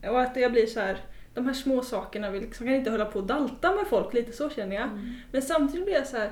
Mm. 0.02 0.14
Och 0.14 0.20
att 0.22 0.36
jag 0.36 0.52
blir 0.52 0.66
så 0.66 0.80
här, 0.80 0.96
de 1.34 1.46
här 1.46 1.52
små 1.54 1.82
sakerna, 1.82 2.30
vi 2.30 2.40
liksom 2.40 2.66
kan 2.66 2.74
inte 2.74 2.90
hålla 2.90 3.04
på 3.04 3.18
och 3.18 3.26
dalta 3.26 3.74
med 3.74 3.86
folk, 3.86 4.14
lite 4.14 4.32
så 4.32 4.50
känner 4.50 4.76
jag. 4.76 4.84
Mm. 4.84 5.12
Men 5.32 5.42
samtidigt 5.42 5.84
blir 5.84 5.94
jag 5.94 6.06
så 6.06 6.16
här, 6.16 6.30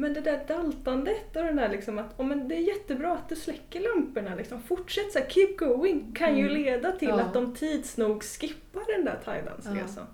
men 0.00 0.12
det 0.14 0.20
där 0.20 0.40
daltandet 0.48 1.36
och 1.36 1.44
den 1.44 1.56
där 1.56 1.68
liksom 1.68 1.98
att 1.98 2.20
oh, 2.20 2.26
men 2.26 2.48
det 2.48 2.54
är 2.54 2.60
jättebra 2.60 3.12
att 3.12 3.28
du 3.28 3.36
släcker 3.36 3.80
lamporna, 3.80 4.34
liksom. 4.34 4.62
fortsätt 4.62 5.12
så 5.12 5.18
här, 5.18 5.26
keep 5.28 5.54
going, 5.58 6.12
kan 6.14 6.36
ju 6.38 6.44
Mm. 6.50 6.62
leda 6.62 6.92
till 6.92 7.08
Ja. 7.08 7.20
att 7.20 7.34
de 7.34 7.54
tids 7.54 7.96
nog 7.96 8.22
skippar 8.22 8.96
den 8.96 9.04
där 9.04 9.18
Thailandsresan. 9.24 10.06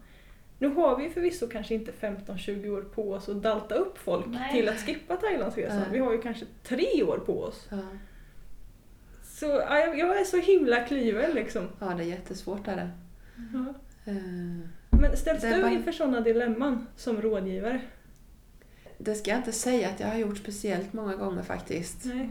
Nu 0.59 0.69
har 0.69 0.97
vi 0.97 1.05
ju 1.05 1.11
förvisso 1.11 1.47
kanske 1.49 1.75
inte 1.75 1.93
15-20 1.93 2.69
år 2.71 2.83
på 2.83 3.13
oss 3.13 3.29
att 3.29 3.43
dalta 3.43 3.75
upp 3.75 3.99
folk 3.99 4.27
Nej. 4.27 4.53
till 4.53 4.69
att 4.69 4.81
skippa 4.87 5.17
Thailandsresan. 5.17 5.77
Nej. 5.79 5.89
Vi 5.93 5.99
har 5.99 6.13
ju 6.13 6.23
kanske 6.23 6.45
tre 6.63 7.03
år 7.03 7.19
på 7.19 7.43
oss. 7.43 7.67
Ja. 7.71 7.79
Så 9.23 9.47
ja, 9.47 9.79
jag- 9.79 10.21
är 10.21 10.25
så 10.25 10.37
himla 10.37 10.81
kliven 10.85 11.31
liksom. 11.35 11.69
ja, 11.81 11.87
det 11.87 12.03
är 12.03 12.07
jättesvårt 12.07 12.69
är 12.69 12.77
det. 12.77 12.91
Ja. 13.53 13.75
Eh, 14.13 14.17
Men 15.01 15.17
ställs 15.17 15.43
Det 15.43 15.55
du 15.57 15.63
bara- 15.63 15.71
inför 15.73 15.93
sådana 15.93 16.21
dilemman 16.21 16.87
som 16.97 17.23
rådgivare? 17.23 17.81
Det 18.99 19.15
ska 19.15 19.31
jag 19.31 19.39
inte 19.41 19.53
säga 19.53 19.89
att 19.89 20.01
jag 20.01 20.07
har 20.09 20.17
gjort 20.19 20.39
speciellt 20.39 20.93
många 20.93 21.15
gånger 21.17 21.43
faktiskt. 21.43 22.05
Nej. 22.05 22.29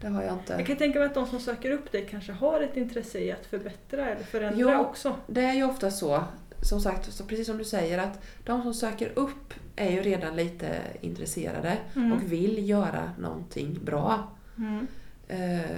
Det 0.00 0.08
har 0.08 0.22
jag 0.22 0.30
Jag 0.32 0.38
inte. 0.38 0.62
kan 0.64 0.76
tänka 0.76 0.98
mig 0.98 1.06
att 1.08 1.14
de 1.14 1.26
som 1.26 1.40
söker 1.40 1.70
upp 1.70 1.92
dig 1.92 2.06
kanske 2.10 2.32
har 2.32 2.60
ett 2.60 2.76
intresse 2.76 3.18
i 3.20 3.32
att 3.32 3.46
förbättra 3.46 4.08
eller 4.10 4.24
förändra 4.24 4.60
Ja. 4.60 4.80
också. 4.80 5.16
Det 5.26 5.40
är 5.44 5.54
ju 5.54 5.64
ofta 5.64 5.90
så, 5.90 6.24
som 6.62 6.80
sagt, 6.80 7.12
så 7.12 7.24
precis 7.24 7.46
som 7.46 7.58
du 7.58 7.64
säger, 7.64 7.98
att 7.98 8.24
de 8.44 8.62
som 8.62 8.74
söker 8.74 9.12
upp 9.14 9.54
är 9.76 9.90
ju 9.90 10.00
redan 10.02 10.36
lite 10.36 10.76
intresserade 11.00 11.76
Mm. 11.96 12.12
och 12.12 12.32
vill 12.32 12.68
göra 12.68 13.12
någonting 13.18 13.78
bra. 13.84 14.28
Mm. 14.58 14.86
Eh, 15.28 15.70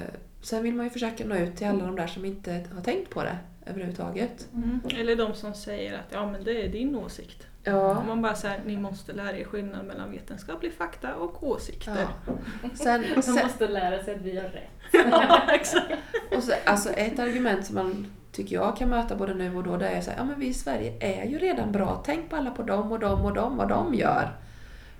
sen 0.43 0.63
vill 0.63 0.75
man 0.75 0.87
ju 0.87 0.91
försöka 0.91 1.25
nå 1.27 1.35
ut 1.37 1.57
till 1.57 1.67
alla 1.67 1.87
de 1.87 1.97
där 1.97 2.07
som 2.07 2.25
inte 2.25 2.65
har 2.75 2.81
tänkt 2.83 3.11
på 3.11 3.23
det 3.23 3.39
överhuvudtaget. 3.67 4.49
Mm. 4.55 4.81
Eller 4.97 5.17
de 5.17 5.35
som 5.35 5.55
säger 5.55 5.95
att 5.95 6.07
ja 6.13 6.31
men 6.31 6.45
det 6.45 6.65
är 6.65 6.69
din 6.69 6.97
åsikt. 6.97 7.47
Ja. 7.65 8.03
Man 8.07 8.23
bara 8.23 8.35
säger 8.35 8.61
ni 8.67 8.77
måste 8.77 9.13
lära 9.13 9.39
er 9.39 9.45
skillnad 9.45 9.87
mellan 9.87 10.11
vetenskaplig 10.11 10.73
fakta 10.73 11.15
och 11.15 11.43
åsikter. 11.49 12.07
ja. 12.27 12.33
Sen, 12.75 13.05
Man 13.15 13.23
sen, 13.23 13.35
måste 13.35 13.69
lära 13.69 14.05
sig 14.05 14.15
att 14.15 14.21
vi 14.21 14.37
har 14.37 14.49
rätt. 14.49 14.71
Ja, 15.11 15.41
exakt. 15.53 15.93
och 16.37 16.43
så, 16.43 16.53
alltså 16.67 16.91
ett 16.91 17.19
argument 17.19 17.67
som 17.67 17.75
man 17.75 18.07
tycker 18.33 18.57
jag 18.57 18.77
kan 18.77 18.89
möta 18.89 19.17
både 19.17 19.35
nu 19.35 19.57
och 19.57 19.63
då, 19.63 19.77
det 19.77 19.89
är 19.89 20.01
så 20.01 20.11
här, 20.11 20.19
ja 20.19 20.25
men 20.25 20.41
vi 20.41 20.47
i 20.47 20.55
Sverige 20.55 20.97
är 21.01 21.25
ju 21.29 21.39
redan 21.39 21.73
bra. 21.73 22.03
Tänk 22.07 22.31
på 22.31 22.37
alla 22.37 22.51
på 22.51 22.63
dem 22.63 22.93
och 22.93 22.99
dem 22.99 23.25
och 23.25 23.35
dem, 23.35 23.57
vad 23.57 23.69
de 23.69 23.95
gör. 23.95 24.37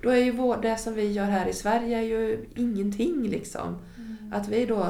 Då 0.03 0.11
är 0.11 0.17
ju 0.25 0.31
vår, 0.31 0.57
det 0.57 0.77
som 0.77 0.95
vi 0.95 1.13
gör 1.13 1.25
här 1.25 1.47
i 1.47 1.53
Sverige 1.53 1.99
är 1.99 2.03
ju 2.03 2.47
ingenting 2.57 3.29
liksom. 3.29 3.79
Att 4.33 4.49
vi 4.49 4.67
då 4.67 4.87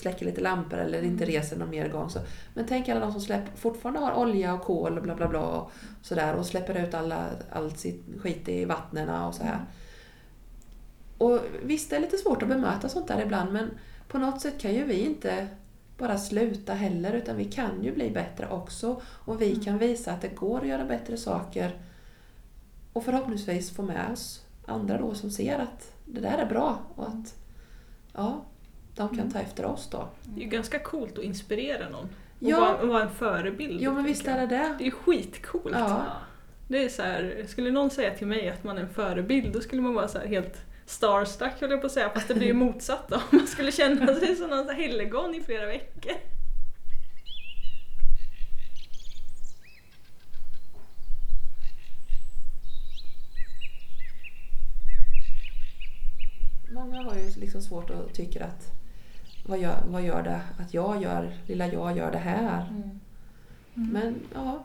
släcker 0.00 0.26
lite 0.26 0.40
lampor 0.40 0.78
eller 0.78 1.02
inte 1.02 1.24
reser 1.24 1.56
någon 1.56 1.70
mer 1.70 1.88
gång. 1.88 2.10
Så. 2.10 2.18
Men 2.54 2.66
tänk 2.66 2.88
alla 2.88 3.00
de 3.00 3.12
som 3.12 3.20
släpp, 3.20 3.58
fortfarande 3.58 4.00
har 4.00 4.14
olja 4.14 4.54
och 4.54 4.62
kol 4.62 4.96
och 4.96 5.02
bla 5.02 5.14
bla 5.14 5.28
bla 5.28 5.40
och 5.40 5.70
sådär 6.02 6.34
och 6.34 6.46
släpper 6.46 6.86
ut 6.86 6.94
alla, 6.94 7.26
all 7.50 7.70
sitt 7.70 8.04
skit 8.20 8.48
i 8.48 8.64
vattnen 8.64 9.08
och 9.08 9.34
så 9.34 9.42
här. 9.42 9.58
Och 11.18 11.40
visst, 11.62 11.90
det 11.90 11.96
är 11.96 12.00
lite 12.00 12.16
svårt 12.16 12.42
att 12.42 12.48
bemöta 12.48 12.88
sånt 12.88 13.08
där 13.08 13.22
ibland 13.22 13.52
men 13.52 13.70
på 14.08 14.18
något 14.18 14.40
sätt 14.40 14.60
kan 14.60 14.74
ju 14.74 14.84
vi 14.84 15.00
inte 15.00 15.48
bara 15.98 16.18
sluta 16.18 16.74
heller 16.74 17.12
utan 17.12 17.36
vi 17.36 17.44
kan 17.44 17.82
ju 17.82 17.94
bli 17.94 18.10
bättre 18.10 18.48
också 18.48 19.00
och 19.04 19.42
vi 19.42 19.56
kan 19.56 19.78
visa 19.78 20.12
att 20.12 20.20
det 20.20 20.28
går 20.28 20.60
att 20.60 20.66
göra 20.66 20.84
bättre 20.84 21.16
saker 21.16 21.78
och 22.92 23.04
förhoppningsvis 23.04 23.70
få 23.70 23.82
med 23.82 24.12
oss 24.12 24.44
andra 24.66 24.98
då 24.98 25.14
som 25.14 25.30
ser 25.30 25.58
att 25.58 25.92
det 26.04 26.20
där 26.20 26.38
är 26.38 26.46
bra 26.46 26.78
och 26.94 27.08
att 27.08 27.34
ja, 28.12 28.44
de 29.08 29.16
kan 29.16 29.30
ta 29.30 29.38
efter 29.38 29.64
oss 29.64 29.88
då. 29.90 30.08
Det 30.24 30.40
är 30.40 30.44
ju 30.44 30.50
ganska 30.50 30.78
coolt 30.78 31.18
att 31.18 31.24
inspirera 31.24 31.88
någon. 31.88 32.04
Och 32.04 32.10
Ja. 32.48 32.60
vara, 32.60 32.84
vara 32.86 33.02
en 33.02 33.10
förebild. 33.10 33.80
Jo 33.80 33.92
men 33.94 34.04
visst 34.04 34.28
är 34.28 34.40
det 34.40 34.46
det. 34.46 34.74
Det 34.78 34.86
är 34.86 34.90
skitcoolt. 34.90 35.74
Ja. 35.78 36.06
Det 36.68 36.84
är 36.84 36.88
så 36.88 37.02
här, 37.02 37.44
skulle 37.48 37.70
någon 37.70 37.90
säga 37.90 38.10
till 38.14 38.26
mig 38.26 38.48
att 38.50 38.64
man 38.64 38.78
är 38.78 38.82
en 38.82 38.88
förebild 38.88 39.52
då 39.52 39.60
skulle 39.60 39.82
man 39.82 39.94
vara 39.94 40.08
så 40.08 40.18
här 40.18 40.26
helt 40.26 40.62
starstruck 40.86 41.60
höll 41.60 41.70
jag 41.70 41.80
på 41.80 41.86
att 41.86 41.92
säga 41.92 42.10
fast 42.10 42.28
det 42.28 42.34
blir 42.34 42.46
ju 42.46 42.52
motsatt 42.66 43.08
då. 43.08 43.20
Man 43.30 43.46
skulle 43.46 43.72
känna 43.72 44.14
sig 44.14 44.36
som 44.36 44.50
någon 44.50 44.68
helgon 44.74 45.34
i 45.34 45.40
flera 45.42 45.66
veckor. 45.66 46.12
Många 56.72 57.02
har 57.02 57.14
ju 57.14 57.30
liksom 57.40 57.62
svårt 57.62 57.90
att 57.90 58.14
tycka 58.14 58.44
att 58.44 58.72
vad 59.46 59.58
gör, 59.58 59.82
vad 59.86 60.02
gör 60.02 60.22
det 60.22 60.40
att 60.58 60.74
jag 60.74 61.02
gör, 61.02 61.32
lilla 61.46 61.66
jag 61.66 61.96
gör 61.96 62.12
det 62.12 62.18
här. 62.18 62.66
Mm. 62.70 63.00
Men 63.92 64.14
ja, 64.34 64.64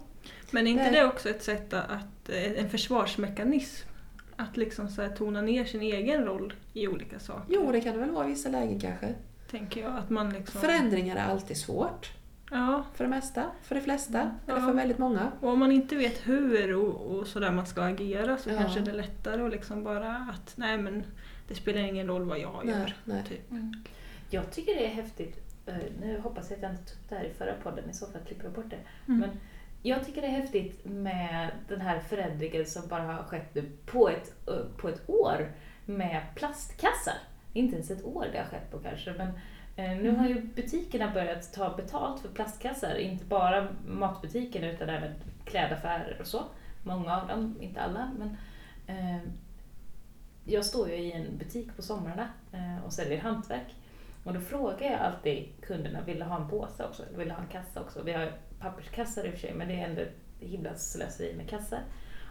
Men 0.51 0.67
är 0.67 0.71
inte 0.71 0.83
Nej. 0.83 0.91
det 0.91 1.05
också 1.05 1.29
ett 1.29 1.43
sätt 1.43 1.73
att, 1.73 2.29
eh, 2.29 2.51
en 2.63 2.69
försvarsmekanism? 2.69 3.87
Att 4.35 4.57
liksom 4.57 4.89
så 4.89 5.01
här 5.01 5.09
tona 5.09 5.41
ner 5.41 5.65
sin 5.65 5.81
egen 5.81 6.25
roll 6.25 6.53
i 6.73 6.87
olika 6.87 7.19
saker. 7.19 7.43
jo 7.55 7.71
det 7.71 7.81
kan 7.81 7.93
det 7.93 7.99
väl 7.99 8.11
vara 8.11 8.25
i 8.25 8.29
vissa 8.29 8.49
lägen 8.49 8.79
kanske. 8.79 9.13
Tänker 9.51 9.81
jag. 9.81 9.95
Att 9.97 10.09
man 10.09 10.29
liksom... 10.29 10.61
Förändringar 10.61 11.15
är 11.15 11.25
alltid 11.31 11.57
svårt. 11.57 12.11
Ja. 12.51 12.83
För 12.93 13.03
det 13.03 13.09
mesta, 13.09 13.43
för 13.63 13.75
de 13.75 13.81
flesta, 13.81 14.19
eller 14.47 14.59
Ja. 14.59 14.65
för 14.65 14.73
väldigt 14.73 14.97
många. 14.97 15.31
Och 15.41 15.49
om 15.49 15.59
man 15.59 15.71
inte 15.71 15.95
vet 15.95 16.27
hur 16.27 16.75
och, 16.75 16.95
och 17.17 17.27
sådär 17.27 17.51
man 17.51 17.65
ska 17.65 17.81
agera 17.81 18.37
så 18.37 18.49
Ja. 18.49 18.57
kanske 18.57 18.79
det 18.79 18.91
är 18.91 18.95
lättare 18.95 19.41
att 19.45 19.51
liksom 19.51 19.83
bara 19.83 20.15
att 20.15 20.53
nej 20.55 20.77
men 20.77 21.03
det 21.47 21.55
spelar 21.55 21.79
ingen 21.81 22.07
roll 22.07 22.23
vad 22.23 22.39
jag 22.39 22.65
gör. 22.65 22.75
Nej, 22.75 22.93
nej. 23.03 23.23
Typ. 23.29 23.51
Jag 24.35 24.51
tycker 24.51 24.75
det 24.75 24.85
är 24.85 24.89
häftigt. 24.89 25.43
eh, 25.65 25.75
Nu 26.01 26.19
hoppas 26.19 26.49
jag 26.49 26.57
att 26.57 26.63
jag 26.63 26.71
inte 26.71 26.85
tog 26.85 26.97
upp 27.01 27.09
det 27.09 27.15
här 27.15 27.23
i 27.23 27.33
förra 27.33 27.53
podden, 27.53 27.89
i 27.89 27.93
så 27.93 28.05
fall 28.07 28.21
klipper 28.27 28.43
jag 28.43 28.53
bort 28.53 28.69
det. 28.69 28.79
Mm. 29.07 29.19
Men 29.19 29.29
jag 29.83 30.05
tycker 30.05 30.21
det 30.21 30.27
är 30.27 30.31
häftigt 30.31 30.85
med 30.85 31.51
den 31.67 31.81
här 31.81 31.99
förändringen 31.99 32.65
som 32.65 32.87
bara 32.87 33.01
har 33.03 33.23
skett 33.23 33.55
nu 33.55 33.71
på 33.85 34.09
ett, 34.09 34.33
eh, 34.47 34.65
på 34.77 34.89
ett 34.89 35.09
år 35.09 35.51
med 35.85 36.21
plastkassar. 36.35 37.17
Inte 37.53 37.75
ens 37.75 37.91
ett 37.91 38.03
år 38.05 38.27
det 38.31 38.37
har 38.37 38.45
skett 38.45 38.71
på 38.71 38.79
kanske, 38.79 39.13
men 39.13 39.27
eh, 39.75 40.01
nu 40.03 40.15
har 40.15 40.27
ju 40.27 40.41
butikerna 40.41 41.11
börjat 41.13 41.53
ta 41.53 41.75
betalt 41.75 42.21
för 42.21 42.29
plastkassar. 42.29 42.95
Inte 42.95 43.25
bara 43.25 43.67
matbutikerna 43.87 44.71
utan 44.71 44.89
även 44.89 45.11
klädaffärer 45.45 46.17
och 46.19 46.27
så. 46.27 46.43
Många 46.83 47.21
av 47.21 47.27
dem, 47.27 47.57
inte 47.61 47.81
alla. 47.81 48.11
Men, 48.17 48.37
eh, 48.87 49.21
jag 50.45 50.65
står 50.65 50.89
ju 50.89 50.95
i 50.95 51.11
en 51.11 51.37
butik 51.37 51.75
på 51.75 51.81
somrarna 51.81 52.29
eh, 52.51 52.85
och 52.85 52.93
säljer 52.93 53.21
hantverk. 53.21 53.75
Och 54.25 54.33
då 54.33 54.39
frågar 54.39 54.91
jag 54.91 54.99
alltid 54.99 55.47
kunderna, 55.61 56.01
vill 56.05 56.19
du 56.19 56.23
ha 56.25 56.35
en 56.41 56.49
påse 56.49 56.83
också? 56.85 57.03
Eller 57.03 57.17
vill 57.17 57.27
du 57.27 57.33
ha 57.33 57.41
en 57.41 57.47
kassa 57.47 57.81
också? 57.81 58.03
Vi 58.03 58.11
har 58.13 58.31
papperskassar 58.59 59.25
i 59.25 59.29
och 59.29 59.31
för 59.33 59.39
sig, 59.39 59.53
men 59.53 59.67
det 59.67 59.73
är 59.73 59.85
ändå 59.89 60.01
himla 60.39 60.75
slöseri 60.75 61.33
med 61.37 61.49
kassar. 61.49 61.79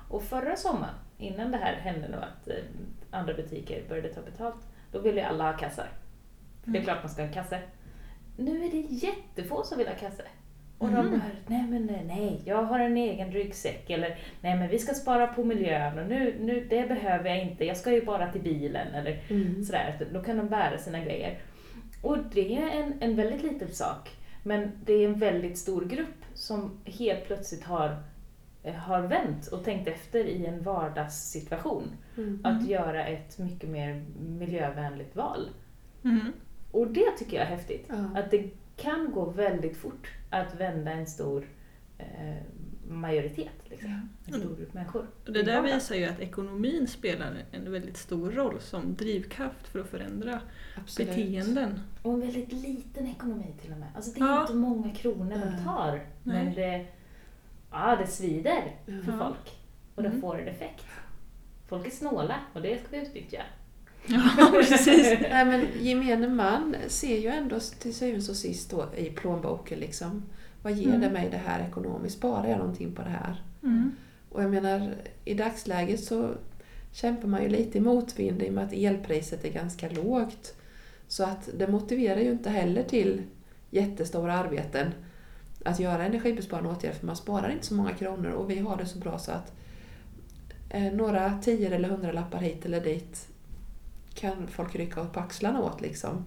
Och 0.09 0.23
förra 0.23 0.57
sommaren, 0.57 0.95
innan 1.19 1.51
det 1.51 1.57
här 1.59 1.75
hände 1.75 2.09
nu 2.09 2.17
att 2.17 2.49
eh, 2.49 2.55
andra 3.11 3.35
butiker 3.35 3.83
började 3.89 4.09
ta 4.15 4.21
betalt, 4.23 4.61
då 4.93 4.99
ville 4.99 5.21
ju 5.21 5.27
alla 5.27 5.51
ha 5.53 5.59
kassar. 5.59 5.89
För 6.65 6.71
det 6.71 6.79
är 6.79 6.81
Mm. 6.83 6.85
klart 6.85 7.03
man 7.03 7.11
ska 7.13 7.23
ha 7.23 7.27
en 7.29 7.35
kasse. 7.35 7.61
Nu 8.37 8.65
är 8.65 8.71
det 8.71 8.77
jättefå 8.95 9.63
som 9.63 9.79
vill 9.79 9.89
ha 9.89 9.95
kasse. 9.95 10.23
Och 10.79 10.89
de 10.89 10.97
Mm. 10.97 11.11
bara, 11.11 11.31
nej 11.47 11.63
men 11.63 11.87
nej, 11.87 12.05
nej, 12.07 12.43
jag 12.45 12.63
har 12.63 12.79
en 12.79 12.97
egen 12.97 13.33
ryggsäck. 13.33 13.91
Eller, 13.91 14.19
nej 14.41 14.57
men 14.57 14.69
vi 14.69 14.79
ska 14.79 14.95
spara 14.95 15.27
på 15.27 15.45
miljön 15.45 15.99
och 15.99 16.07
nu, 16.09 16.37
nu, 16.41 16.67
det 16.71 16.89
behöver 16.89 17.29
jag 17.31 17.43
inte, 17.43 17.65
jag 17.65 17.77
ska 17.77 17.93
ju 17.93 18.05
bara 18.05 18.33
till 18.33 18.43
bilen. 18.43 18.95
Eller 18.95 19.23
Mm. 19.31 19.65
sådär, 19.65 20.07
då 20.13 20.23
kan 20.23 20.37
de 20.37 20.49
bära 20.49 20.79
sina 20.79 21.01
grejer. 21.05 21.39
Och 22.05 22.19
det 22.33 22.57
är 22.57 22.69
en, 22.69 22.95
en 23.01 23.17
väldigt 23.17 23.43
liten 23.43 23.75
sak, 23.75 24.11
men 24.43 24.73
det 24.85 24.93
är 24.93 25.09
en 25.09 25.19
väldigt 25.19 25.59
stor 25.59 25.85
grupp 25.85 26.25
som 26.35 26.71
helt 26.85 27.27
plötsligt 27.27 27.64
har, 27.64 28.03
eh, 28.62 28.75
har 28.75 29.03
vänt 29.03 29.47
och 29.47 29.64
tänkt 29.64 29.88
efter 29.88 30.25
i 30.25 30.47
en 30.47 30.62
vardagssituation. 30.62 31.90
Mm. 32.17 32.40
Att 32.45 32.69
göra 32.69 33.07
ett 33.07 33.38
mycket 33.38 33.71
mer 33.71 34.05
miljövänligt 34.19 35.17
val. 35.17 35.49
Mm. 36.05 36.33
Och 36.71 36.87
det 36.87 37.11
tycker 37.19 37.37
jag 37.37 37.47
är 37.47 37.51
häftigt. 37.51 37.87
Ja. 37.88 38.21
Att 38.21 38.31
det 38.31 38.51
kan 38.77 39.12
gå 39.12 39.25
väldigt 39.25 39.77
fort 39.77 40.12
att 40.31 40.61
vända 40.61 40.90
en 40.90 41.07
stor 41.07 41.49
eh, 41.99 42.43
majoritet. 42.88 43.53
Liksom. 43.64 44.09
En 44.27 44.40
stor 44.40 44.57
grupp 44.57 44.75
människor. 44.75 45.07
Och 45.27 45.33
det 45.33 45.42
där 45.42 45.62
visar 45.62 45.94
ju 45.94 46.05
att 46.05 46.20
ekonomin 46.20 46.88
spelar 46.88 47.42
en 47.53 47.73
väldigt 47.73 47.97
stor 47.97 48.31
roll 48.31 48.61
som 48.61 48.94
drivkraft 48.94 49.68
för 49.68 49.79
att 49.81 49.88
förändra 49.88 50.40
Absolut. 50.77 51.09
beteenden. 51.11 51.81
Och 52.03 52.12
en 52.12 52.20
väldigt 52.20 52.53
liten 52.53 53.07
ekonomi 53.07 53.55
till 53.62 53.73
och 53.73 53.79
med. 53.79 53.88
Alltså 53.97 54.11
det 54.11 54.20
är 54.20 54.25
Ja. 54.29 54.40
inte 54.40 54.55
många 54.55 54.90
kronor 54.94 55.31
de 55.57 55.64
tar. 55.64 56.01
Men 56.23 56.44
Nej. 56.44 56.55
det, 56.55 56.87
ja, 57.70 57.97
det 57.97 58.07
svider 58.07 58.62
för 58.87 59.12
Ja. 59.12 59.18
folk. 59.18 59.59
Och 59.94 60.03
det 60.03 60.09
Mm. 60.09 60.20
får 60.20 60.38
en 60.40 60.49
effekt. 60.49 60.85
Folk 61.68 61.87
är 61.87 61.90
snåla 61.90 62.37
och 62.53 62.62
det 62.62 62.79
ska 62.79 62.97
vi 62.97 63.03
utnyttja. 63.07 63.42
Ja, 64.07 64.51
precis. 64.53 65.18
Nej, 65.20 65.44
men 65.44 65.66
gemene 65.81 66.29
man 66.29 66.77
ser 66.87 67.18
ju 67.18 67.29
ändå 67.29 67.61
till 67.61 67.94
syvende 67.94 68.31
och 68.31 68.37
sist 68.37 68.70
då 68.70 68.88
i 68.97 69.11
plånboken 69.11 69.79
liksom. 69.79 70.23
Vad 70.64 70.72
ger 70.72 70.88
Mm. 70.88 71.00
det 71.00 71.11
mig 71.11 71.29
det 71.31 71.37
här 71.46 71.66
ekonomiskt? 71.68 72.16
Sparar 72.16 72.48
jag 72.48 72.59
någonting 72.59 72.92
på 72.92 73.03
det 73.03 73.09
här? 73.09 73.42
Mm. 73.62 73.92
Och 74.29 74.42
jag 74.42 74.50
menar, 74.50 74.94
i 75.24 75.35
dagsläget 75.35 76.05
så 76.05 76.31
kämpar 76.92 77.29
man 77.29 77.42
ju 77.42 77.48
lite 77.48 77.79
i 77.79 77.81
motvind 77.81 78.42
i 78.42 78.48
och 78.48 78.53
med 78.53 78.64
att 78.64 78.72
elpriset 78.72 79.44
är 79.44 79.53
ganska 79.53 79.88
lågt. 79.88 80.55
Så 81.09 81.24
att 81.24 81.48
det 81.59 81.68
motiverar 81.68 82.20
ju 82.20 82.31
inte 82.31 82.50
heller 82.50 82.83
till 82.83 83.22
jättestora 83.70 84.35
arbeten 84.35 84.90
att 85.64 85.81
göra 85.81 86.05
energibesparande 86.07 86.70
åtgärder 86.70 86.98
för 86.98 87.07
man 87.07 87.16
sparar 87.16 87.50
inte 87.50 87.66
så 87.66 87.74
många 87.74 87.90
kronor 87.92 88.31
och 88.31 88.50
vi 88.50 88.59
har 88.59 88.77
det 88.77 88.87
så 88.87 88.98
bra 88.98 89.18
så 89.18 89.33
att 89.33 89.53
eh, 90.70 90.92
några 90.92 91.38
tior 91.38 91.72
eller 91.72 91.88
hundralappar 91.88 92.38
hit 92.38 92.64
eller 92.64 92.81
dit 92.81 93.29
kan 94.14 94.46
folk 94.46 94.77
rycka 94.77 95.00
upp 95.00 95.16
axlarna 95.16 95.62
åt 95.62 95.81
liksom. 95.81 96.24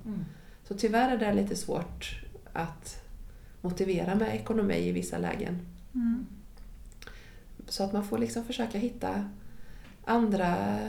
Så 0.67 0.73
tyvärr 0.73 1.11
är 1.11 1.17
det 1.17 1.33
lite 1.33 1.55
svårt 1.55 2.21
att 2.53 3.03
motivera 3.61 4.15
med 4.15 4.35
ekonomi 4.35 4.75
i 4.87 4.91
vissa 4.91 5.17
lägen. 5.17 5.59
Mm. 5.95 6.25
Så 7.67 7.83
att 7.83 7.93
man 7.93 8.03
får 8.03 8.17
liksom 8.17 8.43
försöka 8.43 8.77
hitta 8.77 9.29
andra, 10.05 10.79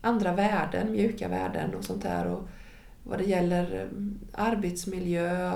andra 0.00 0.32
värden, 0.32 0.92
mjuka 0.92 1.28
värden 1.28 1.74
och 1.74 1.84
sånt 1.84 2.02
där. 2.02 2.26
Och 2.26 2.48
vad 3.04 3.18
det 3.18 3.24
gäller 3.24 3.80
eh, 3.82 3.88
arbetsmiljö, 4.44 5.54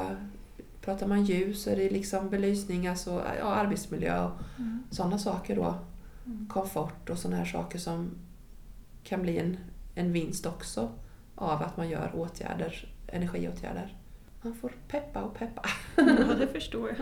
pratar 0.80 1.06
man 1.06 1.24
ljus 1.24 1.62
så 1.62 1.70
är 1.70 1.76
det 1.76 1.90
liksom 1.90 2.30
belysning, 2.30 2.86
alltså 2.86 3.24
ja, 3.38 3.44
arbetsmiljö 3.54 4.24
och 4.24 4.32
Mm. 4.58 4.82
sådana 4.90 5.18
saker 5.18 5.56
då. 5.56 5.74
Mm. 6.26 6.46
Komfort 6.48 7.10
och 7.10 7.18
sådana 7.18 7.36
här 7.36 7.44
saker 7.44 7.78
som 7.78 8.10
kan 9.04 9.22
bli 9.22 9.38
en, 9.38 9.56
en 9.94 10.12
vinst 10.12 10.46
också 10.46 10.88
av 11.34 11.62
att 11.62 11.76
man 11.76 11.88
gör 11.88 12.10
åtgärder, 12.14 12.88
energiåtgärder. 13.06 13.94
Man 14.44 14.54
får 14.54 14.72
peppa 14.88 15.22
och 15.22 15.34
peppa. 15.38 15.62
Ja, 15.96 16.34
det 16.38 16.46
förstår 16.46 16.88
jag. 16.88 16.96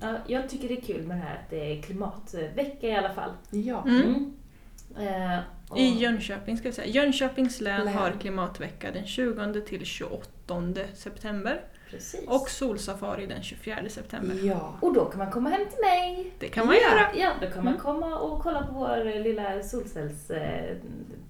Ja, 0.00 0.18
jag 0.26 0.48
tycker 0.48 0.68
det 0.68 0.76
är 0.76 0.80
kul 0.80 1.06
med 1.06 1.16
det 1.16 1.20
här 1.22 1.34
att 1.34 1.50
det 1.50 1.78
är 1.78 1.82
klimatvecka 1.82 2.86
i 2.88 2.96
alla 2.96 3.12
fall. 3.14 3.30
Ja. 3.50 3.84
Mm. 3.88 4.32
Eh, 4.98 5.38
och- 5.68 5.78
I 5.78 5.82
Jönköping 5.98 6.56
ska 6.56 6.68
vi 6.68 6.74
säga. 6.74 6.88
Jönköpings 6.88 7.60
län 7.60 7.84
Län. 7.84 7.94
har 7.94 8.10
klimatvecka 8.10 8.90
den 8.90 9.06
20 9.06 9.60
till 9.60 9.84
28 9.84 10.86
september. 10.94 11.60
Precis. 11.90 12.28
Och 12.28 12.48
solsafari 12.48 13.26
den 13.26 13.42
24 13.42 13.88
september. 13.88 14.36
Ja. 14.42 14.74
Och 14.80 14.94
då 14.94 15.04
kan 15.04 15.18
man 15.18 15.30
komma 15.30 15.50
hem 15.50 15.66
till 15.68 15.80
mig. 15.84 16.32
Det 16.38 16.48
kan 16.48 16.66
man 16.66 16.76
Ja. 16.76 16.82
göra. 16.82 17.06
Ja, 17.16 17.32
då 17.40 17.46
kan 17.46 17.64
man 17.64 17.72
Mm. 17.74 17.80
komma 17.80 18.18
och 18.18 18.42
kolla 18.42 18.66
på 18.66 18.72
vår 18.72 19.20
lilla 19.22 19.62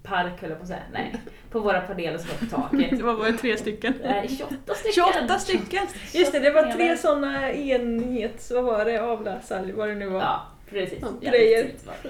solcellspark, 0.04 0.40
höll 0.40 0.50
jag 0.50 0.58
på 0.58 0.62
att 0.62 0.68
säga. 0.68 0.82
Nej, 0.92 1.14
på 1.50 1.60
våra 1.60 1.80
paneler 1.80 2.18
som 2.18 2.30
är 2.30 2.34
på 2.50 2.56
taket. 2.56 2.90
Det 2.98 3.02
var 3.02 3.14
bara 3.16 3.32
tre 3.32 3.56
stycken. 3.56 3.94
Nej, 4.02 4.28
28 4.28 4.74
stycken! 4.74 4.92
28 4.94 5.38
stycken! 5.38 5.86
Just 6.12 6.32
det, 6.32 6.38
det 6.40 6.50
var 6.50 6.72
tre 6.72 6.96
sådana 6.96 7.52
enhets... 7.52 8.50
Vad 8.50 8.64
var 8.64 8.84
det? 8.84 8.98
Avläsare, 8.98 9.72
vad 9.72 9.88
det 9.88 9.94
nu 9.94 10.06
var. 10.08 10.20
Ja, 10.20 10.42
precis. 10.70 10.98
Ja. 11.22 11.30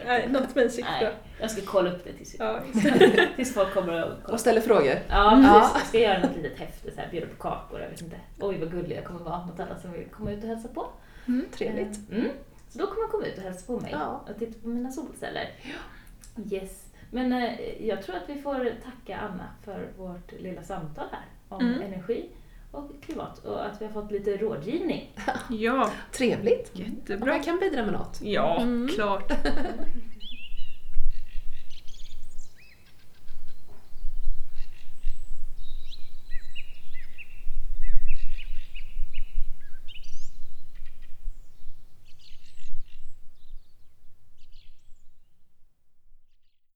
Nej, 0.07 0.29
något 0.29 0.55
med 0.55 0.65
en 0.65 0.71
siffra. 0.71 0.91
Nej, 1.01 1.13
jag 1.41 1.51
ska 1.51 1.61
kolla 1.65 1.91
upp 1.91 2.05
det 2.05 2.13
tills, 2.13 2.37
Ja, 2.39 2.61
tills 3.37 3.55
folk 3.55 3.75
kommer 3.75 4.05
och 4.05 4.11
kollar. 4.23 4.33
Och 4.35 4.41
ställer 4.41 4.61
frågor. 4.61 4.95
Ja, 5.09 5.33
Mm. 5.33 5.45
precis. 5.45 5.71
Ja. 5.75 5.79
Jag 5.79 5.87
ska 5.87 5.99
göra 5.99 6.19
något 6.19 6.37
litet 6.37 6.59
häfte, 6.59 6.91
så 6.95 7.01
här, 7.01 7.09
bjuda 7.11 7.27
på 7.27 7.43
kakor, 7.43 7.81
jag 7.81 7.89
vet 7.91 8.03
inte. 8.03 8.17
Oj, 8.41 8.59
vad 8.61 8.71
gullig 8.71 8.97
jag 8.97 9.05
kommer 9.05 9.21
vara 9.21 9.47
mot 9.47 9.61
alla 9.61 9.79
som 9.83 9.93
vill 9.93 10.05
komma 10.11 10.33
ut 10.33 10.43
och 10.43 10.49
hälsa 10.49 10.69
på. 10.69 10.87
Trevligt. 11.57 11.99
Mm. 12.13 12.29
Så 12.69 12.79
då 12.79 12.87
kommer 12.87 13.01
man 13.03 13.11
komma 13.11 13.27
ut 13.27 13.37
och 13.37 13.43
hälsa 13.43 13.67
på 13.67 13.81
mig 13.81 13.91
Ja. 13.93 14.25
och 14.29 14.39
titta 14.39 14.61
på 14.63 14.69
mina 14.69 14.93
solceller. 14.93 15.49
Yes. 16.51 16.84
Men 17.15 17.33
eh, 17.33 17.87
jag 17.87 18.03
tror 18.03 18.17
att 18.17 18.29
vi 18.29 18.35
får 18.43 18.71
tacka 18.85 19.17
Anna 19.19 19.49
för 19.65 19.89
vårt 19.99 20.33
lilla 20.33 20.63
samtal 20.63 21.07
här 21.13 21.25
om 21.49 21.61
Mm. 21.67 21.83
energi 21.83 22.27
och 22.71 22.91
klimat 23.03 23.39
och 23.45 23.67
att 23.67 23.81
vi 23.81 23.85
har 23.87 23.93
fått 23.93 24.11
lite 24.11 24.37
rådgivning. 24.37 25.11
ja 25.51 25.91
Trevligt. 26.13 26.73
Om 26.75 26.81
jättebra. 26.83 27.35
jag 27.35 27.45
kan 27.45 27.59
bidra 27.59 27.83
med 27.85 27.93
något. 27.93 28.21
Ja, 28.23 28.61
Mm. 28.63 28.89
klart. 28.89 29.33